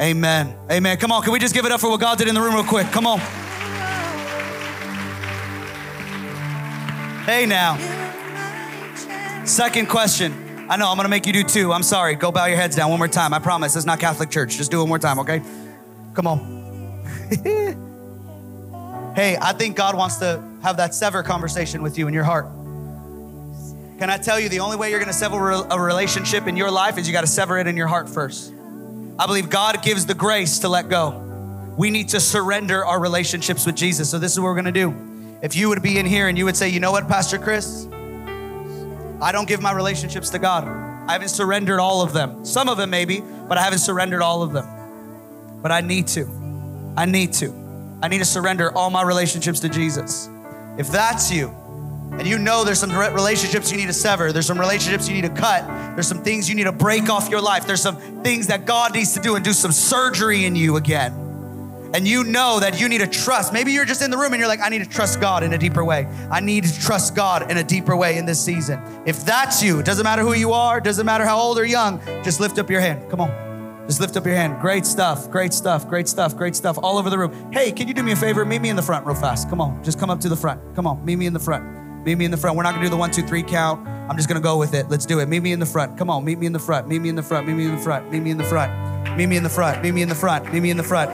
[0.00, 0.54] Amen.
[0.70, 0.98] Amen.
[0.98, 2.54] Come on, can we just give it up for what God did in the room
[2.54, 2.86] real quick?
[2.88, 3.18] Come on.
[7.24, 7.76] Hey now.
[9.44, 10.66] Second question.
[10.68, 11.72] I know I'm gonna make you do two.
[11.72, 12.14] I'm sorry.
[12.14, 13.32] Go bow your heads down one more time.
[13.32, 13.74] I promise.
[13.74, 14.56] It's not Catholic Church.
[14.56, 15.40] Just do it one more time, okay?
[16.12, 17.02] Come on.
[19.14, 22.46] hey, I think God wants to have that sever conversation with you in your heart.
[23.98, 26.98] Can I tell you the only way you're gonna sever a relationship in your life
[26.98, 28.52] is you gotta sever it in your heart first.
[29.18, 31.22] I believe God gives the grace to let go.
[31.76, 34.10] We need to surrender our relationships with Jesus.
[34.10, 34.94] So, this is what we're gonna do.
[35.42, 37.86] If you would be in here and you would say, you know what, Pastor Chris?
[39.20, 40.66] I don't give my relationships to God.
[41.08, 42.44] I haven't surrendered all of them.
[42.44, 44.66] Some of them, maybe, but I haven't surrendered all of them.
[45.62, 46.26] But I need to.
[46.96, 47.52] I need to.
[48.02, 50.28] I need to surrender all my relationships to Jesus.
[50.78, 51.54] If that's you,
[52.12, 55.28] and you know there's some relationships you need to sever, there's some relationships you need
[55.28, 58.46] to cut, there's some things you need to break off your life, there's some things
[58.46, 61.26] that God needs to do and do some surgery in you again.
[61.94, 63.52] And you know that you need to trust.
[63.52, 65.52] Maybe you're just in the room and you're like, I need to trust God in
[65.52, 66.06] a deeper way.
[66.30, 68.82] I need to trust God in a deeper way in this season.
[69.06, 72.00] If that's you, it doesn't matter who you are, doesn't matter how old or young,
[72.22, 73.08] just lift up your hand.
[73.10, 73.86] Come on.
[73.86, 74.60] Just lift up your hand.
[74.60, 77.52] Great stuff, great stuff, great stuff, great stuff all over the room.
[77.52, 78.44] Hey, can you do me a favor?
[78.44, 79.48] Meet me in the front real fast.
[79.48, 79.82] Come on.
[79.84, 80.60] Just come up to the front.
[80.74, 81.04] Come on.
[81.04, 81.85] Meet me in the front.
[82.06, 82.56] Meet me in the front.
[82.56, 83.84] We're not gonna do the one, two, three count.
[84.08, 84.88] I'm just gonna go with it.
[84.88, 85.26] Let's do it.
[85.26, 85.98] Meet me in the front.
[85.98, 86.86] Come on, meet me in the front.
[86.86, 87.48] Meet me in the front.
[87.48, 88.08] Meet me in the front.
[88.12, 89.16] Meet me in the front.
[89.16, 89.82] Meet me in the front.
[89.82, 90.52] Meet me in the front.
[90.52, 91.10] Meet me in the front.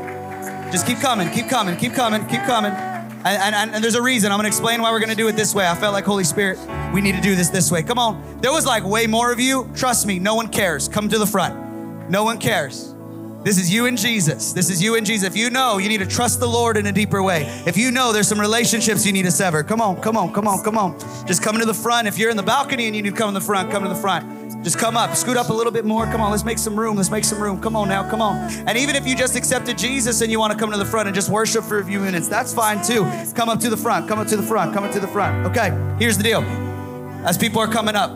[0.70, 2.72] Just keep coming, keep coming, keep coming, keep coming.
[2.72, 4.32] And, and, and, there's a reason.
[4.32, 5.66] I'm gonna explain why we're gonna do it this way.
[5.66, 6.59] I felt like Holy Spirit,
[6.93, 7.82] we need to do this this way.
[7.82, 8.40] Come on.
[8.43, 9.70] There was like way more of you.
[9.74, 10.88] Trust me, no one cares.
[10.88, 12.11] Come to the front.
[12.11, 12.91] No one cares.
[13.45, 14.53] This is you and Jesus.
[14.53, 15.26] This is you and Jesus.
[15.26, 17.90] If you know you need to trust the Lord in a deeper way, if you
[17.90, 20.78] know there's some relationships you need to sever, come on, come on, come on, come
[20.78, 20.97] on.
[21.26, 22.07] Just come to the front.
[22.07, 23.88] If you're in the balcony and you need to come in the front, come to
[23.88, 24.62] the front.
[24.62, 26.05] Just come up, scoot up a little bit more.
[26.07, 26.97] Come on, let's make some room.
[26.97, 27.61] Let's make some room.
[27.61, 28.49] Come on now, come on.
[28.68, 31.09] And even if you just accepted Jesus and you want to come to the front
[31.09, 33.03] and just worship for a few minutes, that's fine too.
[33.34, 35.47] Come up to the front, come up to the front, come up to the front.
[35.49, 36.43] Okay, here's the deal.
[37.26, 38.12] As people are coming up,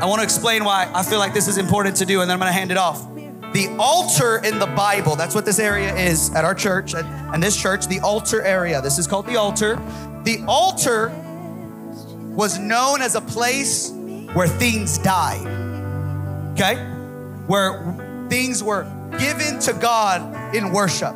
[0.00, 2.36] I want to explain why I feel like this is important to do, and then
[2.36, 3.06] I'm going to hand it off.
[3.52, 7.56] The altar in the Bible, that's what this area is at our church and this
[7.56, 8.80] church, the altar area.
[8.82, 9.76] This is called the altar.
[10.24, 11.08] The altar
[12.34, 13.90] was known as a place
[14.34, 15.46] where things died,
[16.52, 16.76] okay?
[17.46, 18.84] Where things were
[19.18, 21.14] given to God in worship.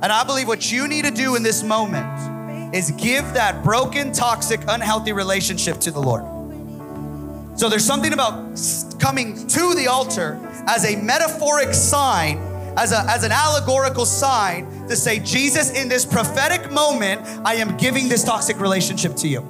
[0.00, 4.12] And I believe what you need to do in this moment is give that broken,
[4.12, 6.22] toxic, unhealthy relationship to the Lord.
[7.58, 8.60] So there's something about
[9.00, 10.38] coming to the altar
[10.68, 12.36] as a metaphoric sign,
[12.76, 17.76] as, a, as an allegorical sign to say, Jesus, in this prophetic moment, I am
[17.78, 19.40] giving this toxic relationship to you.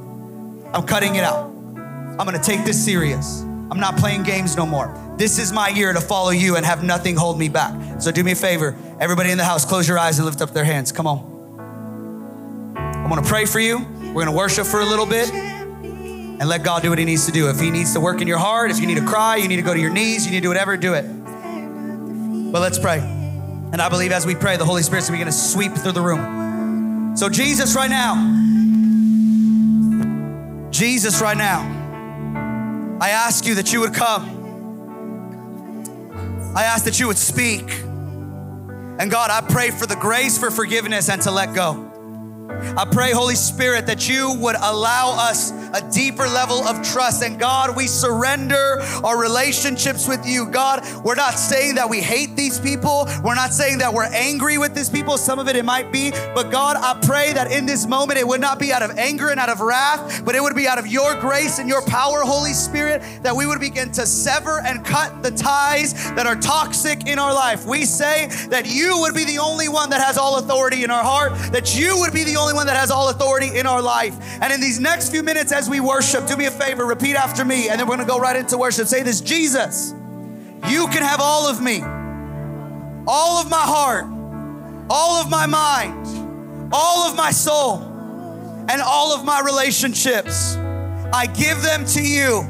[0.72, 1.46] I'm cutting it out.
[1.46, 3.40] I'm gonna take this serious.
[3.70, 4.96] I'm not playing games no more.
[5.18, 8.00] This is my year to follow you and have nothing hold me back.
[8.00, 10.52] So do me a favor, everybody in the house, close your eyes and lift up
[10.52, 10.92] their hands.
[10.92, 12.74] Come on.
[12.76, 13.84] I'm gonna pray for you.
[14.14, 15.28] We're gonna worship for a little bit
[16.40, 17.48] and let God do what He needs to do.
[17.48, 19.56] If He needs to work in your heart, if you need to cry, you need
[19.56, 21.02] to go to your knees, you need to do whatever, do it.
[22.52, 22.98] But let's pray.
[22.98, 27.16] And I believe as we pray, the Holy Spirit's gonna sweep through the room.
[27.16, 28.14] So, Jesus, right now,
[30.70, 34.36] Jesus, right now, I ask you that you would come.
[36.56, 37.70] I ask that you would speak.
[39.00, 41.87] And God, I pray for the grace for forgiveness and to let go.
[42.50, 47.22] I pray, Holy Spirit, that you would allow us a deeper level of trust.
[47.22, 50.46] And God, we surrender our relationships with you.
[50.46, 53.06] God, we're not saying that we hate these people.
[53.22, 55.18] We're not saying that we're angry with these people.
[55.18, 56.10] Some of it, it might be.
[56.10, 59.28] But God, I pray that in this moment, it would not be out of anger
[59.28, 62.22] and out of wrath, but it would be out of your grace and your power,
[62.22, 67.06] Holy Spirit, that we would begin to sever and cut the ties that are toxic
[67.06, 67.66] in our life.
[67.66, 71.04] We say that you would be the only one that has all authority in our
[71.04, 74.16] heart, that you would be the only one that has all authority in our life.
[74.40, 77.44] And in these next few minutes, as we worship, do me a favor, repeat after
[77.44, 78.86] me, and then we're gonna go right into worship.
[78.86, 79.92] Say this Jesus,
[80.68, 81.82] you can have all of me,
[83.06, 84.06] all of my heart,
[84.90, 86.06] all of my mind,
[86.72, 87.82] all of my soul,
[88.68, 90.56] and all of my relationships.
[91.12, 92.40] I give them to you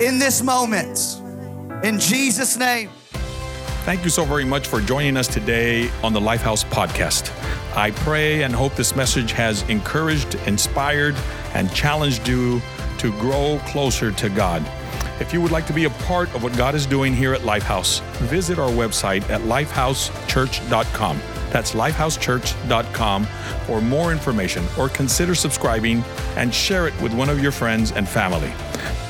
[0.00, 1.20] in this moment.
[1.84, 2.90] In Jesus' name.
[3.84, 7.32] Thank you so very much for joining us today on the Lifehouse podcast.
[7.74, 11.16] I pray and hope this message has encouraged, inspired,
[11.54, 12.60] and challenged you
[12.98, 14.62] to grow closer to God.
[15.18, 17.40] If you would like to be a part of what God is doing here at
[17.40, 21.39] Lifehouse, visit our website at lifehousechurch.com.
[21.50, 23.24] That's lifehousechurch.com
[23.66, 26.02] for more information or consider subscribing
[26.36, 28.52] and share it with one of your friends and family.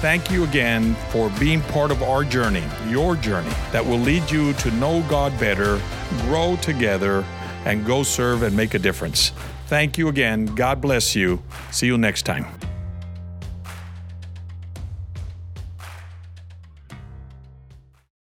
[0.00, 4.54] Thank you again for being part of our journey, your journey, that will lead you
[4.54, 5.80] to know God better,
[6.22, 7.24] grow together,
[7.66, 9.32] and go serve and make a difference.
[9.66, 10.46] Thank you again.
[10.46, 11.42] God bless you.
[11.70, 12.46] See you next time.